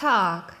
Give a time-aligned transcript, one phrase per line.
[0.00, 0.56] Talk.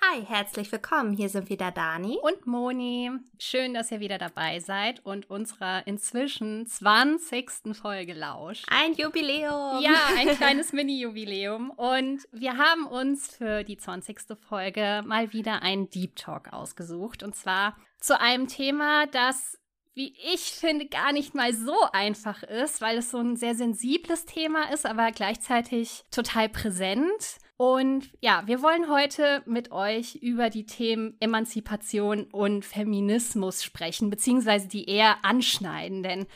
[0.00, 1.12] Hi, herzlich willkommen.
[1.12, 3.10] Hier sind wieder Dani und Moni.
[3.38, 7.76] Schön, dass ihr wieder dabei seid und unserer inzwischen 20.
[7.76, 8.64] Folge lauscht.
[8.70, 9.82] Ein Jubiläum.
[9.82, 11.68] Ja, ein kleines Mini-Jubiläum.
[11.68, 14.38] Und wir haben uns für die 20.
[14.48, 17.22] Folge mal wieder einen Deep Talk ausgesucht.
[17.22, 19.58] Und zwar zu einem Thema, das
[19.92, 24.24] wie ich finde, gar nicht mal so einfach ist, weil es so ein sehr sensibles
[24.24, 27.40] Thema ist, aber gleichzeitig total präsent.
[27.56, 34.68] Und ja, wir wollen heute mit euch über die Themen Emanzipation und Feminismus sprechen, beziehungsweise
[34.68, 36.26] die eher anschneiden, denn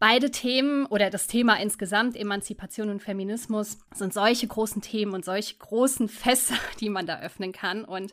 [0.00, 5.56] beide Themen oder das Thema insgesamt, Emanzipation und Feminismus, sind solche großen Themen und solche
[5.56, 7.84] großen Fässer, die man da öffnen kann.
[7.84, 8.12] Und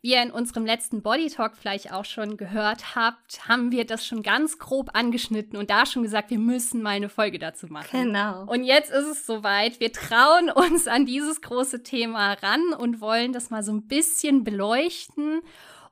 [0.00, 4.06] wie ihr in unserem letzten Body Talk vielleicht auch schon gehört habt, haben wir das
[4.06, 7.88] schon ganz grob angeschnitten und da schon gesagt, wir müssen mal eine Folge dazu machen.
[7.90, 8.44] Genau.
[8.44, 9.80] Und jetzt ist es soweit.
[9.80, 14.44] Wir trauen uns an dieses große Thema ran und wollen das mal so ein bisschen
[14.44, 15.40] beleuchten.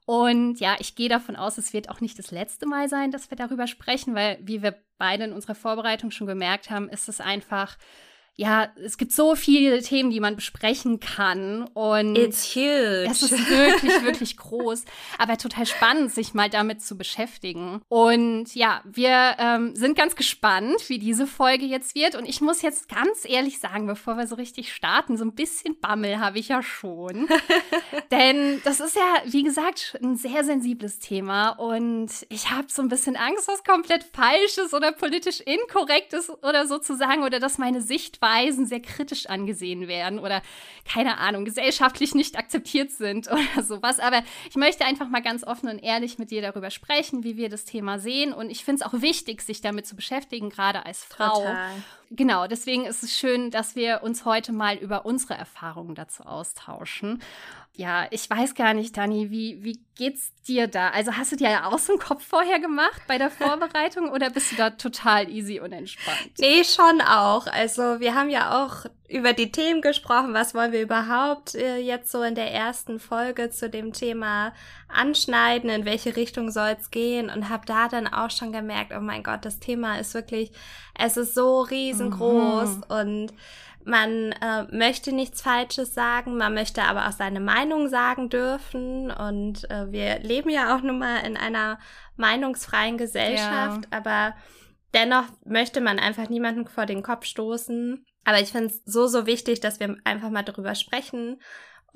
[0.04, 3.28] Und ja, ich gehe davon aus, es wird auch nicht das letzte Mal sein, dass
[3.30, 7.20] wir darüber sprechen, weil, wie wir beide in unserer Vorbereitung schon gemerkt haben, ist es
[7.20, 7.76] einfach
[8.38, 11.62] ja, es gibt so viele Themen, die man besprechen kann.
[11.72, 13.06] Und It's huge.
[13.10, 14.84] Es ist wirklich, wirklich groß.
[15.16, 17.80] Aber total spannend, sich mal damit zu beschäftigen.
[17.88, 22.14] Und ja, wir ähm, sind ganz gespannt, wie diese Folge jetzt wird.
[22.14, 25.80] Und ich muss jetzt ganz ehrlich sagen, bevor wir so richtig starten, so ein bisschen
[25.80, 27.28] Bammel habe ich ja schon.
[28.10, 31.50] Denn das ist ja, wie gesagt, ein sehr sensibles Thema.
[31.50, 36.28] Und ich habe so ein bisschen Angst, was komplett falsch ist oder politisch inkorrekt ist
[36.28, 37.22] oder so zu sagen.
[37.22, 40.42] Oder dass meine Sichtweise Weisen sehr kritisch angesehen werden oder
[40.84, 44.00] keine Ahnung, gesellschaftlich nicht akzeptiert sind oder sowas.
[44.00, 47.48] Aber ich möchte einfach mal ganz offen und ehrlich mit dir darüber sprechen, wie wir
[47.48, 48.32] das Thema sehen.
[48.32, 51.36] Und ich finde es auch wichtig, sich damit zu beschäftigen, gerade als Frau.
[51.40, 51.70] Total.
[52.10, 57.20] Genau, deswegen ist es schön, dass wir uns heute mal über unsere Erfahrungen dazu austauschen.
[57.78, 60.88] Ja, ich weiß gar nicht, Dani, wie, wie geht's dir da?
[60.90, 64.52] Also hast du dir ja aus dem Kopf vorher gemacht bei der Vorbereitung oder bist
[64.52, 66.30] du da total easy und entspannt?
[66.38, 67.46] Nee, schon auch.
[67.46, 70.32] Also wir haben ja auch über die Themen gesprochen.
[70.32, 74.54] Was wollen wir überhaupt äh, jetzt so in der ersten Folge zu dem Thema
[74.88, 75.68] anschneiden?
[75.68, 77.28] In welche Richtung soll es gehen?
[77.28, 80.50] Und habe da dann auch schon gemerkt, oh mein Gott, das Thema ist wirklich,
[80.98, 82.84] es ist so riesengroß mhm.
[82.88, 83.32] und
[83.86, 89.10] man äh, möchte nichts Falsches sagen, man möchte aber auch seine Meinung sagen dürfen.
[89.12, 91.78] Und äh, wir leben ja auch nun mal in einer
[92.16, 93.98] meinungsfreien Gesellschaft, ja.
[93.98, 94.34] aber
[94.92, 98.04] dennoch möchte man einfach niemanden vor den Kopf stoßen.
[98.24, 101.40] Aber ich finde es so, so wichtig, dass wir einfach mal darüber sprechen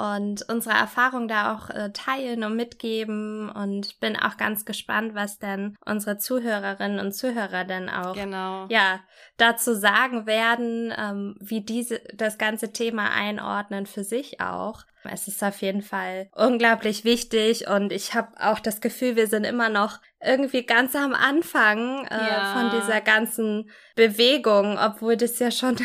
[0.00, 5.38] und unsere Erfahrung da auch äh, teilen und mitgeben und bin auch ganz gespannt, was
[5.38, 8.66] denn unsere Zuhörerinnen und Zuhörer dann auch genau.
[8.70, 9.00] ja
[9.36, 14.84] dazu sagen werden, ähm, wie diese das ganze Thema einordnen für sich auch.
[15.04, 19.44] Es ist auf jeden Fall unglaublich wichtig und ich habe auch das Gefühl, wir sind
[19.44, 22.52] immer noch irgendwie ganz am Anfang äh, ja.
[22.54, 25.76] von dieser ganzen Bewegung, obwohl das ja schon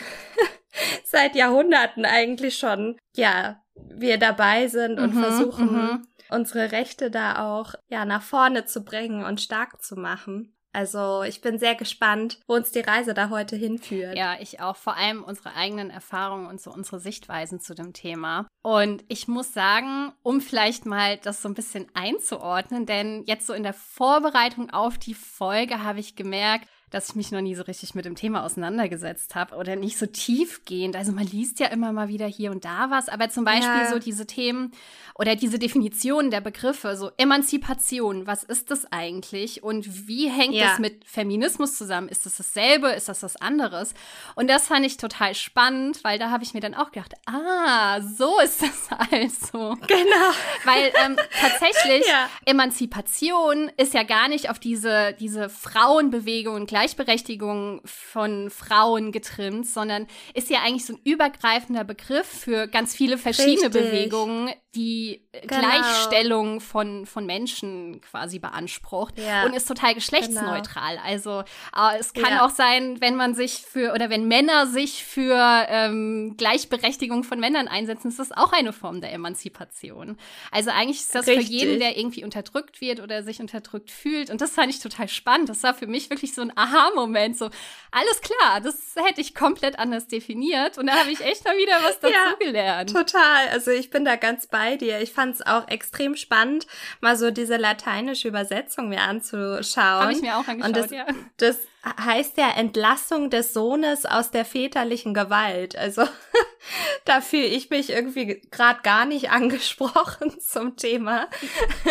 [1.03, 6.07] seit Jahrhunderten eigentlich schon ja wir dabei sind und mhm, versuchen, mhm.
[6.29, 10.55] unsere Rechte da auch ja nach vorne zu bringen und stark zu machen.
[10.75, 14.17] Also ich bin sehr gespannt, wo uns die Reise da heute hinführt.
[14.17, 14.75] Ja, ich auch.
[14.75, 18.45] Vor allem unsere eigenen Erfahrungen und so unsere Sichtweisen zu dem Thema.
[18.61, 23.53] Und ich muss sagen, um vielleicht mal das so ein bisschen einzuordnen, denn jetzt so
[23.53, 27.63] in der Vorbereitung auf die Folge habe ich gemerkt, dass ich mich noch nie so
[27.63, 30.95] richtig mit dem Thema auseinandergesetzt habe oder nicht so tiefgehend.
[30.95, 33.89] Also man liest ja immer mal wieder hier und da was, aber zum Beispiel ja.
[33.89, 34.71] so diese Themen
[35.17, 40.67] oder diese Definitionen der Begriffe, so Emanzipation, was ist das eigentlich und wie hängt ja.
[40.69, 42.09] das mit Feminismus zusammen?
[42.09, 42.89] Ist das dasselbe?
[42.89, 43.93] Ist das was anderes?
[44.35, 48.01] Und das fand ich total spannend, weil da habe ich mir dann auch gedacht, ah,
[48.01, 49.75] so ist das also.
[49.87, 50.31] Genau.
[50.65, 52.29] Weil ähm, tatsächlich ja.
[52.45, 60.07] Emanzipation ist ja gar nicht auf diese, diese Frauenbewegung und Gleichberechtigung von Frauen getrimmt, sondern
[60.33, 63.81] ist ja eigentlich so ein übergreifender Begriff für ganz viele verschiedene Richtig.
[63.81, 65.61] Bewegungen, die genau.
[65.61, 69.45] Gleichstellung von, von Menschen quasi beansprucht ja.
[69.45, 70.95] und ist total geschlechtsneutral.
[70.97, 71.07] Genau.
[71.07, 71.39] Also
[71.73, 72.45] äh, es kann ja.
[72.45, 77.69] auch sein, wenn man sich für oder wenn Männer sich für ähm, Gleichberechtigung von Männern
[77.69, 80.17] einsetzen, ist das auch eine Form der Emanzipation.
[80.51, 81.47] Also eigentlich ist das Richtig.
[81.47, 84.29] für jeden, der irgendwie unterdrückt wird oder sich unterdrückt fühlt.
[84.29, 85.47] Und das fand ich total spannend.
[85.47, 87.37] Das war für mich wirklich so ein Aha-Moment.
[87.37, 87.49] So,
[87.91, 90.77] alles klar, das hätte ich komplett anders definiert.
[90.77, 92.91] Und da habe ich echt mal wieder was dazu ja, gelernt.
[92.91, 93.47] Total.
[93.51, 94.99] Also ich bin da ganz bei dir.
[95.01, 96.67] Ich fand es auch extrem spannend,
[97.01, 100.01] mal so diese lateinische Übersetzung mir anzuschauen.
[100.01, 101.05] Habe ich mir auch angeschaut, Und das, ja.
[101.37, 105.75] Das heißt ja Entlassung des Sohnes aus der väterlichen Gewalt.
[105.75, 106.03] Also
[107.05, 111.27] da fühle ich mich irgendwie gerade gar nicht angesprochen zum Thema.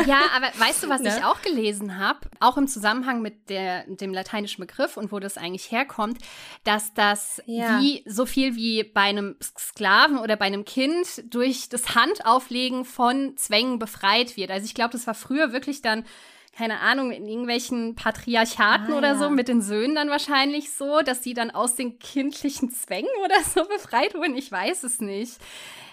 [0.07, 1.15] Ja, aber weißt du, was ne?
[1.17, 5.39] ich auch gelesen habe, auch im Zusammenhang mit der, dem lateinischen Begriff und wo das
[5.39, 6.19] eigentlich herkommt,
[6.65, 7.81] dass das ja.
[7.81, 13.37] wie so viel wie bei einem Sklaven oder bei einem Kind durch das Handauflegen von
[13.37, 14.51] Zwängen befreit wird.
[14.51, 16.05] Also ich glaube, das war früher wirklich dann
[16.57, 21.21] keine Ahnung, in irgendwelchen Patriarchaten ah, oder so, mit den Söhnen dann wahrscheinlich so, dass
[21.21, 24.37] die dann aus den kindlichen Zwängen oder so befreit wurden.
[24.37, 25.39] Ich weiß es nicht.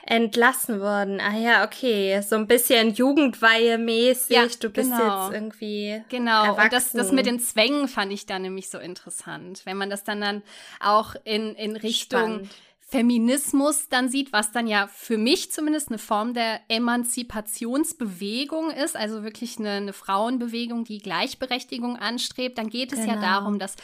[0.03, 1.19] Entlassen wurden.
[1.19, 2.21] Ah ja, okay.
[2.21, 4.35] So ein bisschen Jugendweihe-mäßig.
[4.35, 5.25] Ja, du bist genau.
[5.25, 6.03] jetzt irgendwie.
[6.09, 6.45] Genau.
[6.45, 6.63] Erwachsen.
[6.63, 9.61] Und das, das mit den Zwängen fand ich dann nämlich so interessant.
[9.65, 10.41] Wenn man das dann dann
[10.79, 12.19] auch in, in Richtung.
[12.19, 12.49] Spannend
[12.91, 19.23] Feminismus dann sieht, was dann ja für mich zumindest eine Form der Emanzipationsbewegung ist, also
[19.23, 23.13] wirklich eine, eine Frauenbewegung, die Gleichberechtigung anstrebt, dann geht es genau.
[23.13, 23.77] ja darum, dass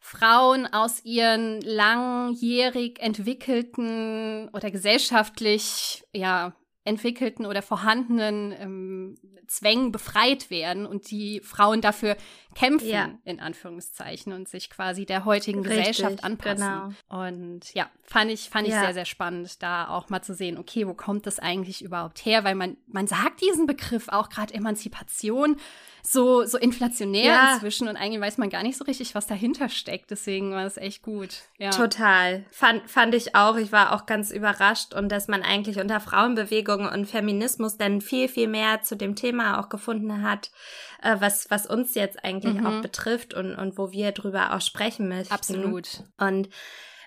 [0.00, 9.14] Frauen aus ihren langjährig entwickelten oder gesellschaftlich ja entwickelten oder vorhandenen ähm,
[9.46, 12.16] Zwängen befreit werden und die Frauen dafür
[12.54, 13.10] kämpfen, ja.
[13.24, 16.94] in Anführungszeichen, und sich quasi der heutigen Richtig, Gesellschaft anpassen.
[17.08, 17.22] Genau.
[17.22, 18.80] Und ja, fand ich, fand ich ja.
[18.80, 22.44] sehr, sehr spannend, da auch mal zu sehen, okay, wo kommt das eigentlich überhaupt her?
[22.44, 25.56] Weil man, man sagt diesen Begriff auch gerade Emanzipation
[26.06, 27.54] so, so inflationär ja.
[27.54, 30.10] inzwischen und eigentlich weiß man gar nicht so richtig, was dahinter steckt.
[30.10, 31.42] Deswegen war es echt gut.
[31.58, 31.70] Ja.
[31.70, 32.44] Total.
[32.50, 33.56] Fand, fand ich auch.
[33.56, 38.28] Ich war auch ganz überrascht und dass man eigentlich unter Frauenbewegung und Feminismus dann viel,
[38.28, 40.50] viel mehr zu dem Thema auch gefunden hat,
[41.02, 42.66] äh, was, was uns jetzt eigentlich mhm.
[42.66, 45.34] auch betrifft und, und wo wir drüber auch sprechen möchten.
[45.34, 46.02] Absolut.
[46.18, 46.48] Und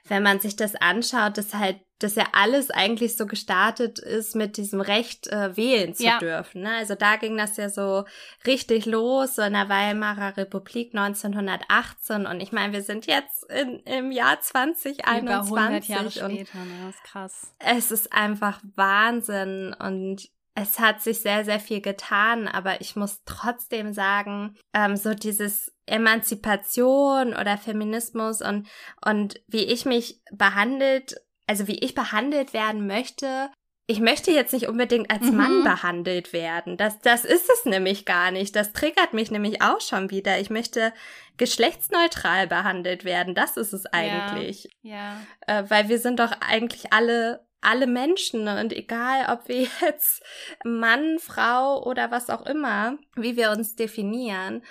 [0.10, 4.58] wenn man sich das anschaut, dass halt, dass ja alles eigentlich so gestartet ist mit
[4.58, 6.20] diesem Recht äh, wählen zu ja.
[6.20, 6.62] dürfen.
[6.62, 6.72] Ne?
[6.76, 8.06] Also da ging das ja so
[8.46, 12.26] richtig los, so in der Weimarer Republik 1918.
[12.26, 15.52] Und ich meine, wir sind jetzt in, im Jahr 2021.
[15.52, 16.86] Über 100 Jahre später, ne?
[16.86, 17.56] das ist krass.
[17.60, 23.22] Es ist einfach Wahnsinn und es hat sich sehr, sehr viel getan, aber ich muss
[23.26, 28.68] trotzdem sagen, ähm, so dieses Emanzipation oder Feminismus und,
[29.06, 31.16] und wie ich mich behandelt,
[31.46, 33.52] also wie ich behandelt werden möchte,
[33.86, 35.38] ich möchte jetzt nicht unbedingt als mhm.
[35.38, 36.76] Mann behandelt werden.
[36.76, 38.56] Das, das ist es nämlich gar nicht.
[38.56, 40.40] Das triggert mich nämlich auch schon wieder.
[40.40, 40.92] Ich möchte
[41.38, 43.36] geschlechtsneutral behandelt werden.
[43.36, 44.68] Das ist es eigentlich.
[44.82, 45.22] Ja.
[45.48, 45.60] ja.
[45.60, 48.62] Äh, weil wir sind doch eigentlich alle alle Menschen ne?
[48.62, 50.24] und egal, ob wir jetzt
[50.64, 54.64] Mann, Frau oder was auch immer, wie wir uns definieren.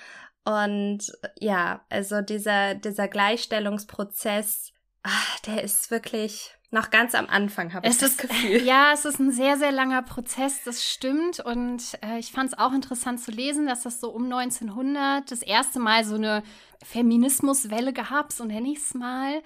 [0.44, 4.72] Und ja, also dieser, dieser Gleichstellungsprozess,
[5.02, 8.62] ach, der ist wirklich noch ganz am Anfang, habe ich das Gefühl.
[8.62, 11.40] Ja, es ist ein sehr, sehr langer Prozess, das stimmt.
[11.40, 15.42] Und äh, ich fand es auch interessant zu lesen, dass das so um 1900 das
[15.42, 16.42] erste Mal so eine
[16.82, 19.42] Feminismuswelle gab, so nenne ich es mal.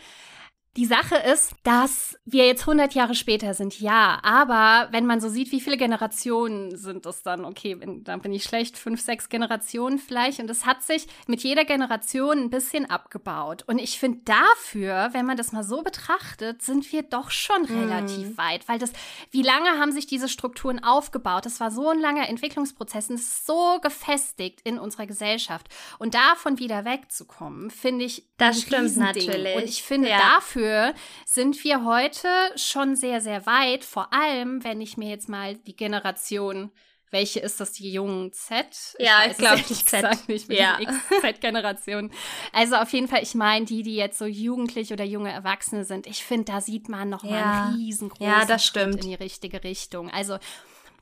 [0.77, 5.29] Die Sache ist, dass wir jetzt 100 Jahre später sind, ja, aber wenn man so
[5.29, 9.99] sieht, wie viele Generationen sind es dann, okay, dann bin ich schlecht, fünf, sechs Generationen
[9.99, 10.39] vielleicht.
[10.39, 13.65] Und es hat sich mit jeder Generation ein bisschen abgebaut.
[13.67, 17.81] Und ich finde dafür, wenn man das mal so betrachtet, sind wir doch schon mhm.
[17.81, 18.93] relativ weit, weil das,
[19.33, 21.47] wie lange haben sich diese Strukturen aufgebaut?
[21.47, 25.69] Das war so ein langer Entwicklungsprozess und es ist so gefestigt in unserer Gesellschaft.
[25.99, 29.57] Und davon wieder wegzukommen, finde ich das stimmt natürlich.
[29.57, 30.19] Und ich finde ja.
[30.19, 33.85] dafür dafür sind wir heute schon sehr, sehr weit.
[33.85, 36.71] Vor allem, wenn ich mir jetzt mal die Generation
[37.13, 38.67] welche ist das, die jungen Z?
[38.97, 40.29] Ich ja, ich glaube, die Z.
[40.29, 40.79] Nicht, mit ja.
[41.21, 42.13] Z-Generation.
[42.53, 46.07] Also auf jeden Fall, ich meine, die, die jetzt so jugendlich oder junge Erwachsene sind,
[46.07, 47.31] ich finde, da sieht man noch ja.
[47.31, 48.95] mal einen riesengroßen ja, das stimmt.
[48.95, 50.09] Schritt in die richtige Richtung.
[50.09, 50.39] Also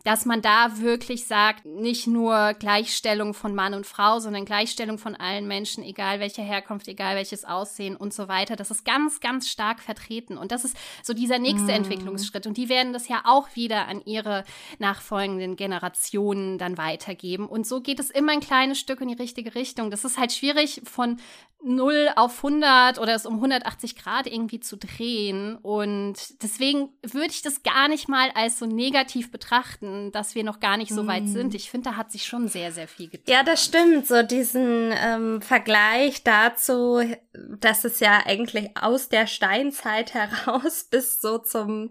[0.09, 5.15] dass man da wirklich sagt, nicht nur Gleichstellung von Mann und Frau, sondern Gleichstellung von
[5.15, 8.57] allen Menschen, egal welche Herkunft, egal welches Aussehen und so weiter.
[8.57, 10.39] Das ist ganz, ganz stark vertreten.
[10.39, 11.77] Und das ist so dieser nächste mm.
[11.85, 12.47] Entwicklungsschritt.
[12.47, 14.45] Und die werden das ja auch wieder an ihre
[14.79, 17.47] nachfolgenden Generationen dann weitergeben.
[17.47, 19.91] Und so geht es immer ein kleines Stück in die richtige Richtung.
[19.91, 21.19] Das ist halt schwierig von
[21.61, 25.57] 0 auf 100 oder es um 180 Grad irgendwie zu drehen.
[25.57, 30.61] Und deswegen würde ich das gar nicht mal als so negativ betrachten, dass wir noch
[30.61, 31.53] gar nicht so weit sind.
[31.53, 31.57] Hm.
[31.57, 33.35] Ich finde, da hat sich schon sehr, sehr viel getan.
[33.35, 34.07] Ja, das stimmt.
[34.07, 41.39] So diesen ähm, Vergleich dazu, dass es ja eigentlich aus der Steinzeit heraus bis so
[41.39, 41.91] zum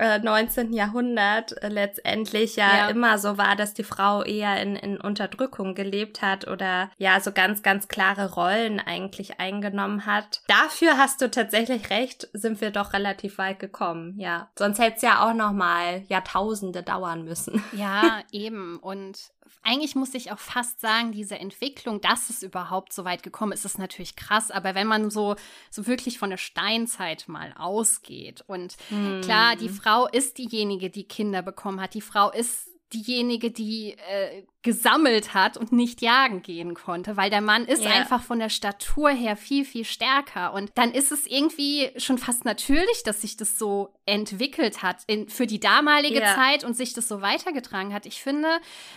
[0.00, 0.72] 19.
[0.72, 5.00] Äh, Jahrhundert äh, letztendlich ja, ja, immer so war, dass die Frau eher in, in
[5.00, 10.42] Unterdrückung gelebt hat oder ja so ganz, ganz klare Rollen eigentlich eingenommen hat.
[10.48, 14.48] Dafür hast du tatsächlich recht, sind wir doch relativ weit gekommen, ja.
[14.58, 17.62] Sonst hätte es ja auch noch mal Jahrtausende dauern müssen.
[17.72, 18.78] Ja, eben.
[18.78, 19.18] Und
[19.62, 23.64] eigentlich muss ich auch fast sagen, diese Entwicklung, dass es überhaupt so weit gekommen ist,
[23.64, 24.50] ist natürlich krass.
[24.50, 25.36] Aber wenn man so,
[25.70, 29.20] so wirklich von der Steinzeit mal ausgeht und hm.
[29.22, 31.94] klar, die Frau ist diejenige, die Kinder bekommen hat.
[31.94, 37.40] Die Frau ist diejenige, die äh, gesammelt hat und nicht jagen gehen konnte, weil der
[37.40, 37.92] Mann ist yeah.
[37.92, 40.52] einfach von der Statur her viel, viel stärker.
[40.52, 45.30] Und dann ist es irgendwie schon fast natürlich, dass sich das so entwickelt hat in,
[45.30, 46.34] für die damalige yeah.
[46.34, 48.04] Zeit und sich das so weitergetragen hat.
[48.04, 48.48] Ich finde,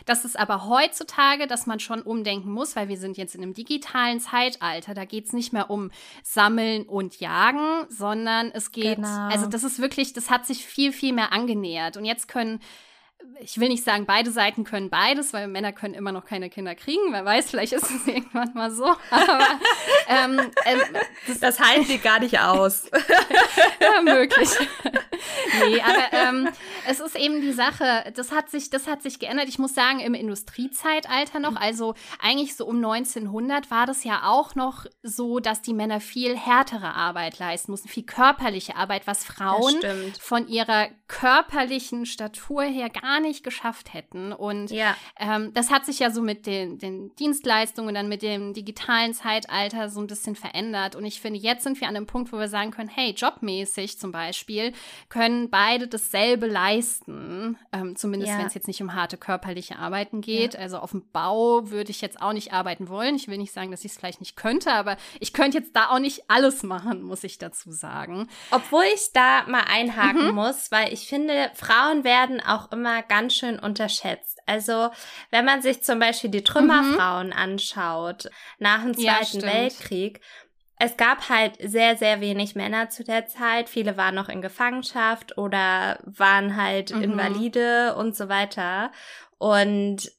[0.05, 3.53] dass es aber heutzutage, dass man schon umdenken muss, weil wir sind jetzt in einem
[3.53, 4.93] digitalen Zeitalter.
[4.93, 5.91] Da geht es nicht mehr um
[6.23, 9.29] Sammeln und Jagen, sondern es geht, genau.
[9.29, 11.95] also das ist wirklich, das hat sich viel, viel mehr angenähert.
[11.95, 12.59] Und jetzt können
[13.43, 16.75] ich will nicht sagen, beide Seiten können beides, weil Männer können immer noch keine Kinder
[16.75, 17.01] kriegen.
[17.11, 18.85] Wer weiß, vielleicht ist es irgendwann mal so.
[19.09, 19.59] Aber
[20.07, 20.81] ähm, ähm,
[21.27, 22.89] das, das halten sie gar nicht aus.
[23.79, 24.49] ja, möglich.
[25.65, 26.49] nee, aber ähm,
[26.87, 29.47] es ist eben die Sache, das hat sich, das hat sich geändert.
[29.49, 34.55] Ich muss sagen, im Industriezeitalter noch, also eigentlich so um 1900 war das ja auch
[34.55, 39.75] noch so, dass die Männer viel härtere Arbeit leisten mussten, viel körperliche Arbeit, was Frauen
[40.19, 44.33] von ihrer körperlichen Statur her gar gar nicht geschafft hätten.
[44.33, 44.95] Und ja.
[45.19, 49.89] ähm, das hat sich ja so mit den, den Dienstleistungen, dann mit dem digitalen Zeitalter
[49.89, 50.95] so ein bisschen verändert.
[50.95, 53.99] Und ich finde, jetzt sind wir an einem Punkt, wo wir sagen können, hey, jobmäßig
[53.99, 54.73] zum Beispiel,
[55.09, 57.57] können beide dasselbe leisten.
[57.71, 58.39] Ähm, zumindest ja.
[58.39, 60.55] wenn es jetzt nicht um harte körperliche Arbeiten geht.
[60.55, 60.61] Ja.
[60.61, 63.15] Also auf dem Bau würde ich jetzt auch nicht arbeiten wollen.
[63.15, 65.89] Ich will nicht sagen, dass ich es vielleicht nicht könnte, aber ich könnte jetzt da
[65.89, 68.27] auch nicht alles machen, muss ich dazu sagen.
[68.49, 70.35] Obwohl ich da mal einhaken mhm.
[70.35, 74.39] muss, weil ich finde, Frauen werden auch immer ganz schön unterschätzt.
[74.45, 74.89] Also,
[75.31, 77.33] wenn man sich zum Beispiel die Trümmerfrauen mhm.
[77.33, 78.29] anschaut
[78.59, 80.21] nach dem Zweiten ja, Weltkrieg,
[80.79, 83.69] es gab halt sehr, sehr wenig Männer zu der Zeit.
[83.69, 87.03] Viele waren noch in Gefangenschaft oder waren halt mhm.
[87.03, 88.91] Invalide und so weiter.
[89.37, 90.11] Und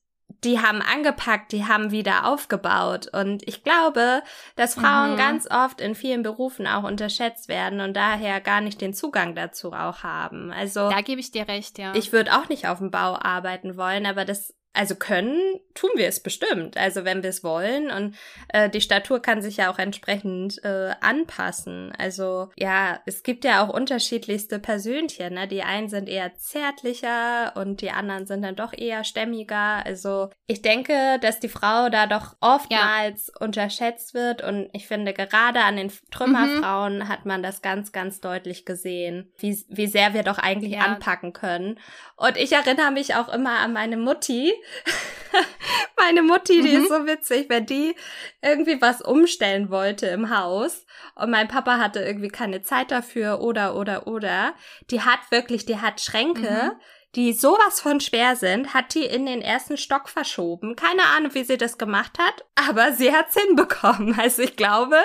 [0.44, 3.08] die haben angepackt, die haben wieder aufgebaut.
[3.12, 4.22] Und ich glaube,
[4.56, 5.16] dass Frauen mhm.
[5.16, 9.72] ganz oft in vielen Berufen auch unterschätzt werden und daher gar nicht den Zugang dazu
[9.72, 10.52] auch haben.
[10.52, 10.88] Also.
[10.90, 11.94] Da gebe ich dir recht, ja.
[11.94, 15.40] Ich würde auch nicht auf dem Bau arbeiten wollen, aber das also können,
[15.74, 16.76] tun wir es bestimmt.
[16.76, 18.16] Also wenn wir es wollen und
[18.48, 21.92] äh, die Statur kann sich ja auch entsprechend äh, anpassen.
[21.96, 25.34] Also ja, es gibt ja auch unterschiedlichste Persönchen.
[25.34, 25.46] Ne?
[25.46, 29.86] Die einen sind eher zärtlicher und die anderen sind dann doch eher stämmiger.
[29.86, 33.46] Also ich denke, dass die Frau da doch oftmals ja.
[33.46, 37.08] unterschätzt wird und ich finde gerade an den Trümmerfrauen mhm.
[37.08, 40.80] hat man das ganz, ganz deutlich gesehen, wie, wie sehr wir doch eigentlich ja.
[40.80, 41.78] anpacken können.
[42.16, 44.52] Und ich erinnere mich auch immer an meine Mutti,
[45.96, 46.82] Meine Mutti, die mhm.
[46.82, 47.94] ist so witzig, wenn die
[48.42, 53.76] irgendwie was umstellen wollte im Haus und mein Papa hatte irgendwie keine Zeit dafür oder,
[53.76, 54.54] oder, oder.
[54.90, 56.80] Die hat wirklich, die hat Schränke, mhm.
[57.14, 60.76] die sowas von schwer sind, hat die in den ersten Stock verschoben.
[60.76, 64.16] Keine Ahnung, wie sie das gemacht hat, aber sie hat's hinbekommen.
[64.20, 64.98] Also ich glaube,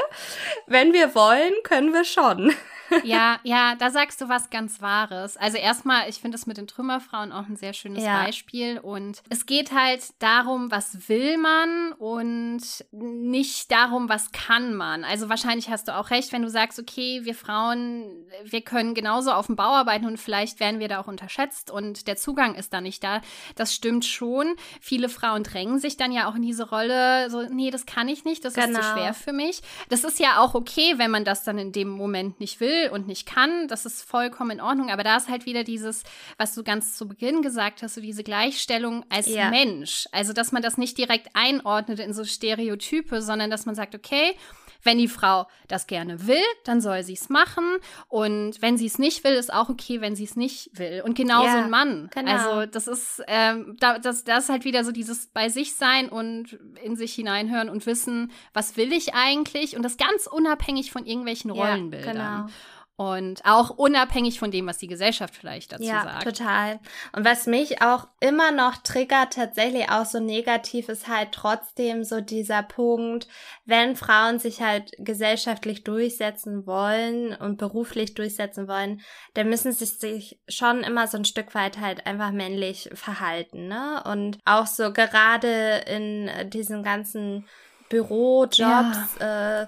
[0.68, 2.54] wenn wir wollen, können wir schon
[3.04, 5.38] ja, ja, da sagst du was ganz Wahres.
[5.38, 8.24] Also erstmal, ich finde es mit den Trümmerfrauen auch ein sehr schönes ja.
[8.24, 8.80] Beispiel.
[8.80, 15.04] Und es geht halt darum, was will man und nicht darum, was kann man.
[15.04, 18.06] Also wahrscheinlich hast du auch recht, wenn du sagst, okay, wir Frauen,
[18.44, 22.08] wir können genauso auf dem Bau arbeiten und vielleicht werden wir da auch unterschätzt und
[22.08, 23.22] der Zugang ist da nicht da.
[23.56, 24.56] Das stimmt schon.
[24.82, 28.26] Viele Frauen drängen sich dann ja auch in diese Rolle, so, nee, das kann ich
[28.26, 28.68] nicht, das genau.
[28.68, 28.94] ist zu genau.
[28.94, 29.62] schwer für mich.
[29.90, 32.90] Das ist ja auch okay, wenn man das dann in dem Moment nicht will will
[32.90, 34.90] und nicht kann, das ist vollkommen in Ordnung.
[34.90, 36.04] Aber da ist halt wieder dieses,
[36.38, 39.50] was du ganz zu Beginn gesagt hast, so diese Gleichstellung als ja.
[39.50, 40.08] Mensch.
[40.12, 44.36] Also, dass man das nicht direkt einordnet in so Stereotype, sondern dass man sagt, okay,
[44.84, 47.66] wenn die Frau das gerne will, dann soll sie es machen.
[48.08, 51.02] Und wenn sie es nicht will, ist auch okay, wenn sie es nicht will.
[51.04, 52.10] Und genauso ja, ein Mann.
[52.14, 52.32] Genau.
[52.32, 56.10] Also das ist, ähm, da, das, das ist halt wieder so dieses bei sich sein
[56.10, 59.76] und in sich hineinhören und wissen, was will ich eigentlich?
[59.76, 62.18] Und das ganz unabhängig von irgendwelchen Rollenbildern.
[62.18, 62.54] Ja, genau.
[63.00, 66.26] Und auch unabhängig von dem, was die Gesellschaft vielleicht dazu ja, sagt.
[66.26, 66.80] Ja, total.
[67.14, 72.20] Und was mich auch immer noch triggert, tatsächlich auch so negativ, ist halt trotzdem so
[72.20, 73.30] dieser Punkt,
[73.64, 79.00] wenn Frauen sich halt gesellschaftlich durchsetzen wollen und beruflich durchsetzen wollen,
[79.34, 84.04] dann müssen sie sich schon immer so ein Stück weit halt einfach männlich verhalten, ne?
[84.12, 87.48] Und auch so gerade in diesen ganzen
[87.88, 89.62] Bürojobs, ja.
[89.62, 89.68] äh,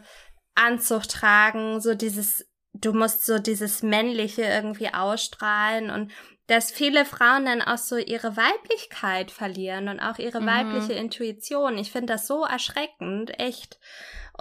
[0.53, 6.11] Anzug tragen, so dieses du musst so dieses Männliche irgendwie ausstrahlen und
[6.47, 10.47] dass viele Frauen dann auch so ihre Weiblichkeit verlieren und auch ihre mhm.
[10.47, 11.77] weibliche Intuition.
[11.77, 13.79] Ich finde das so erschreckend, echt.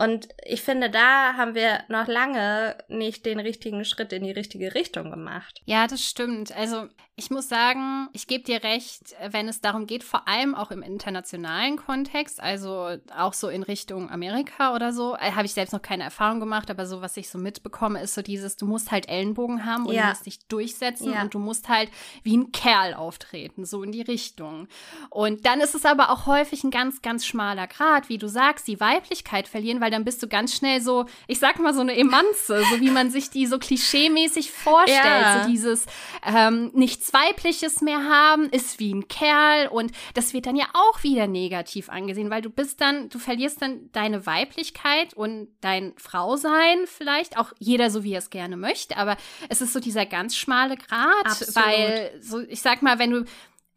[0.01, 4.75] Und ich finde, da haben wir noch lange nicht den richtigen Schritt in die richtige
[4.75, 5.61] Richtung gemacht.
[5.67, 6.57] Ja, das stimmt.
[6.57, 10.71] Also ich muss sagen, ich gebe dir recht, wenn es darum geht, vor allem auch
[10.71, 15.73] im internationalen Kontext, also auch so in Richtung Amerika oder so, äh, habe ich selbst
[15.73, 18.91] noch keine Erfahrung gemacht, aber so, was ich so mitbekomme, ist so dieses, du musst
[18.91, 20.05] halt Ellenbogen haben und ja.
[20.05, 21.21] du musst dich durchsetzen ja.
[21.21, 21.91] und du musst halt
[22.23, 24.67] wie ein Kerl auftreten, so in die Richtung.
[25.11, 28.67] Und dann ist es aber auch häufig ein ganz, ganz schmaler Grad, wie du sagst,
[28.67, 31.97] die Weiblichkeit verlieren, weil dann bist du ganz schnell so, ich sag mal so eine
[31.97, 35.43] Emanze, so wie man sich die so klischeemäßig vorstellt, ja.
[35.43, 35.87] so dieses
[36.25, 41.03] ähm, nichts Weibliches mehr haben, ist wie ein Kerl und das wird dann ja auch
[41.03, 46.87] wieder negativ angesehen, weil du bist dann, du verlierst dann deine Weiblichkeit und dein Frausein
[46.87, 49.17] vielleicht, auch jeder so wie er es gerne möchte, aber
[49.49, 51.57] es ist so dieser ganz schmale Grat, Absolut.
[51.57, 53.25] weil so, ich sag mal, wenn du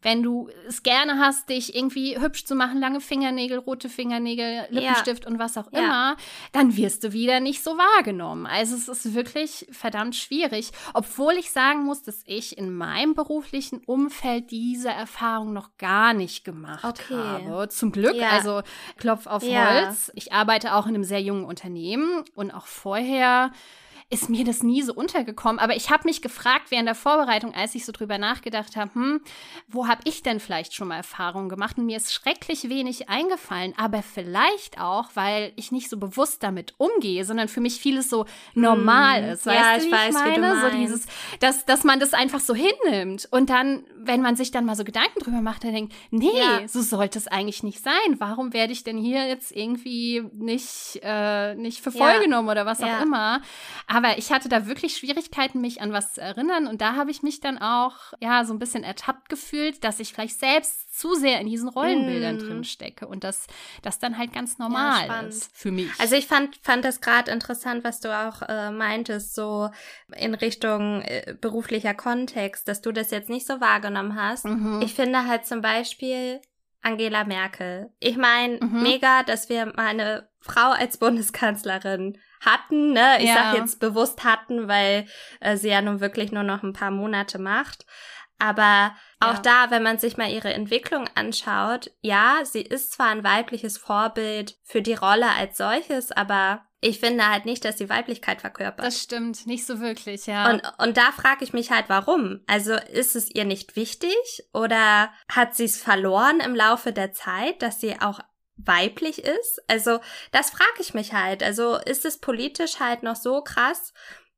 [0.04, 5.24] wenn du es gerne hast, dich irgendwie hübsch zu machen, lange Fingernägel, rote Fingernägel, Lippenstift
[5.24, 5.30] ja.
[5.30, 5.78] und was auch ja.
[5.78, 6.16] immer,
[6.52, 8.46] dann wirst du wieder nicht so wahrgenommen.
[8.46, 13.78] Also es ist wirklich verdammt schwierig, obwohl ich sagen muss, dass ich in meinem beruflichen
[13.86, 17.14] Umfeld diese Erfahrung noch gar nicht gemacht okay.
[17.14, 17.68] habe.
[17.70, 18.28] Zum Glück, ja.
[18.28, 18.60] also
[18.98, 20.12] Klopf auf Holz.
[20.14, 23.52] Ich arbeite auch in einem sehr jungen Unternehmen und auch vorher
[24.10, 25.58] ist mir das nie so untergekommen.
[25.58, 29.20] Aber ich habe mich gefragt während der Vorbereitung, als ich so drüber nachgedacht habe, hm,
[29.66, 31.78] wo habe ich denn vielleicht schon mal Erfahrungen gemacht?
[31.78, 36.74] Und mir ist schrecklich wenig eingefallen, aber vielleicht auch, weil ich nicht so bewusst damit
[36.78, 39.30] umgehe, sondern für mich vieles so normal hm.
[39.30, 39.46] ist.
[39.46, 40.30] Weißt ja, du, ich weiß, ich meine?
[40.30, 40.62] wie du meinst.
[40.62, 41.06] So dieses,
[41.40, 43.26] dass, dass man das einfach so hinnimmt.
[43.30, 46.68] Und dann, wenn man sich dann mal so Gedanken drüber macht, dann denkt, nee, ja.
[46.68, 47.92] so sollte es eigentlich nicht sein.
[48.18, 52.20] Warum werde ich denn hier jetzt irgendwie nicht, äh, nicht für voll ja.
[52.20, 53.40] genommen oder was auch immer?
[53.94, 56.66] Aber ich hatte da wirklich Schwierigkeiten, mich an was zu erinnern.
[56.66, 60.12] Und da habe ich mich dann auch, ja, so ein bisschen ertappt gefühlt, dass ich
[60.12, 62.38] vielleicht selbst zu sehr in diesen Rollenbildern mm.
[62.40, 63.46] drin stecke und dass
[63.82, 65.90] das dann halt ganz normal ja, ist für mich.
[65.98, 69.70] Also ich fand, fand das gerade interessant, was du auch äh, meintest, so
[70.16, 74.44] in Richtung äh, beruflicher Kontext, dass du das jetzt nicht so wahrgenommen hast.
[74.44, 74.82] Mhm.
[74.82, 76.40] Ich finde halt zum Beispiel
[76.82, 77.90] Angela Merkel.
[78.00, 78.82] Ich meine, mhm.
[78.82, 83.18] mega, dass wir mal eine Frau als Bundeskanzlerin hatten, ne?
[83.20, 83.34] Ich ja.
[83.34, 85.06] sag jetzt bewusst hatten, weil
[85.40, 87.86] äh, sie ja nun wirklich nur noch ein paar Monate macht.
[88.38, 89.40] Aber auch ja.
[89.40, 94.56] da, wenn man sich mal ihre Entwicklung anschaut, ja, sie ist zwar ein weibliches Vorbild
[94.62, 98.84] für die Rolle als solches, aber ich finde halt nicht, dass sie Weiblichkeit verkörpert.
[98.84, 100.50] Das stimmt, nicht so wirklich, ja.
[100.50, 102.40] Und, und da frage ich mich halt, warum?
[102.46, 104.14] Also ist es ihr nicht wichtig
[104.52, 108.20] oder hat sie es verloren im Laufe der Zeit, dass sie auch
[108.56, 109.62] weiblich ist?
[109.68, 110.00] Also,
[110.32, 111.42] das frage ich mich halt.
[111.42, 113.92] Also, ist es politisch halt noch so krass,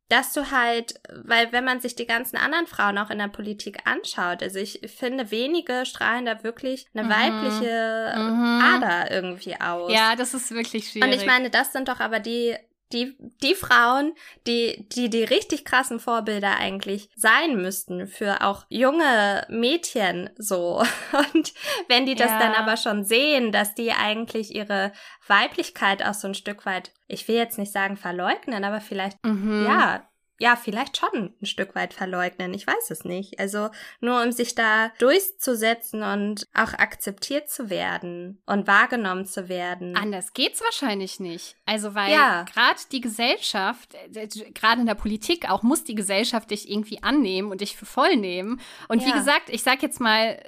[0.09, 3.79] dass du halt, weil wenn man sich die ganzen anderen Frauen auch in der Politik
[3.87, 7.11] anschaut, also ich finde, wenige strahlen da wirklich eine mhm.
[7.11, 8.63] weibliche mhm.
[8.63, 9.93] Ader irgendwie aus.
[9.93, 11.09] Ja, das ist wirklich schwierig.
[11.09, 12.57] Und ich meine, das sind doch aber die
[12.93, 14.15] die, die Frauen,
[14.47, 20.85] die, die die richtig krassen Vorbilder eigentlich sein müssten für auch junge Mädchen so.
[21.35, 21.53] Und
[21.89, 22.39] wenn die das ja.
[22.39, 24.93] dann aber schon sehen, dass die eigentlich ihre
[25.27, 29.65] Weiblichkeit auch so ein Stück weit, ich will jetzt nicht sagen verleugnen, aber vielleicht, mhm.
[29.67, 32.53] ja, ja, vielleicht schon ein Stück weit verleugnen.
[32.53, 33.41] Ich weiß es nicht.
[33.41, 33.71] Also
[34.01, 39.97] nur um sich da durchzusetzen und auch akzeptiert zu werden und wahrgenommen zu werden.
[39.97, 41.57] Anders geht's wahrscheinlich nicht.
[41.65, 42.43] Also weil ja.
[42.43, 47.51] gerade die Gesellschaft, äh, gerade in der Politik auch, muss die Gesellschaft dich irgendwie annehmen
[47.51, 48.61] und dich für voll nehmen.
[48.89, 49.09] Und ja.
[49.09, 50.39] wie gesagt, ich sag jetzt mal,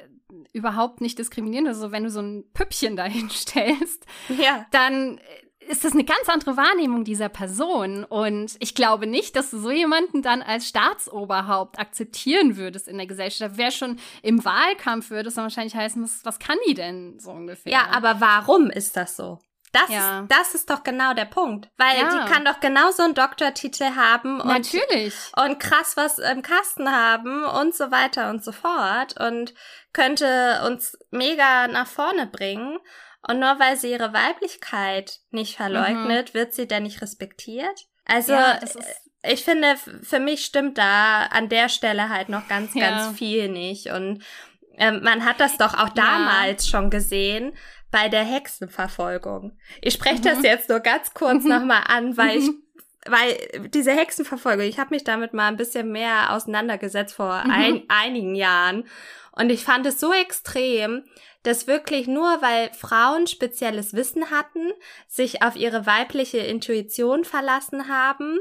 [0.53, 1.67] überhaupt nicht diskriminieren.
[1.67, 4.67] Also wenn du so ein Püppchen dahin stellst, ja.
[4.71, 5.21] dann
[5.69, 8.05] ist das eine ganz andere Wahrnehmung dieser Person.
[8.05, 13.07] Und ich glaube nicht, dass du so jemanden dann als Staatsoberhaupt akzeptieren würdest in der
[13.07, 13.57] Gesellschaft.
[13.57, 17.31] Wer schon im Wahlkampf würde es dann wahrscheinlich heißen, was, was kann die denn so
[17.31, 17.73] ungefähr?
[17.73, 19.39] Ja, aber warum ist das so?
[19.73, 20.21] Das, ja.
[20.21, 21.69] ist, das ist doch genau der Punkt.
[21.77, 22.09] Weil ja.
[22.09, 25.15] die kann doch genauso einen Doktortitel haben und, Natürlich.
[25.37, 29.55] und krass was im Kasten haben und so weiter und so fort und
[29.93, 32.79] könnte uns mega nach vorne bringen.
[33.29, 36.35] Und nur weil sie ihre Weiblichkeit nicht verleugnet, mhm.
[36.35, 37.87] wird sie denn nicht respektiert?
[38.07, 38.59] Also, ja,
[39.23, 42.89] ich finde, für mich stimmt da an der Stelle halt noch ganz, ja.
[42.89, 43.89] ganz viel nicht.
[43.89, 44.25] Und
[44.79, 46.71] ähm, man hat das doch auch damals ja.
[46.71, 47.55] schon gesehen
[47.91, 49.59] bei der Hexenverfolgung.
[49.83, 50.45] Ich spreche das mhm.
[50.45, 51.51] jetzt nur ganz kurz mhm.
[51.51, 52.51] nochmal an, weil ich
[53.07, 53.37] weil
[53.73, 57.51] diese Hexenverfolgung, ich habe mich damit mal ein bisschen mehr auseinandergesetzt vor mhm.
[57.51, 58.85] ein, einigen Jahren
[59.33, 61.05] und ich fand es so extrem,
[61.43, 64.73] dass wirklich nur weil Frauen spezielles Wissen hatten,
[65.07, 68.39] sich auf ihre weibliche Intuition verlassen haben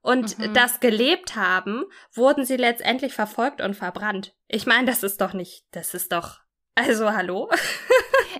[0.00, 0.54] und mhm.
[0.54, 4.34] das gelebt haben, wurden sie letztendlich verfolgt und verbrannt.
[4.46, 6.38] Ich meine, das ist doch nicht, das ist doch,
[6.76, 7.50] also hallo.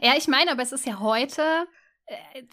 [0.00, 1.66] ja, ich meine, aber es ist ja heute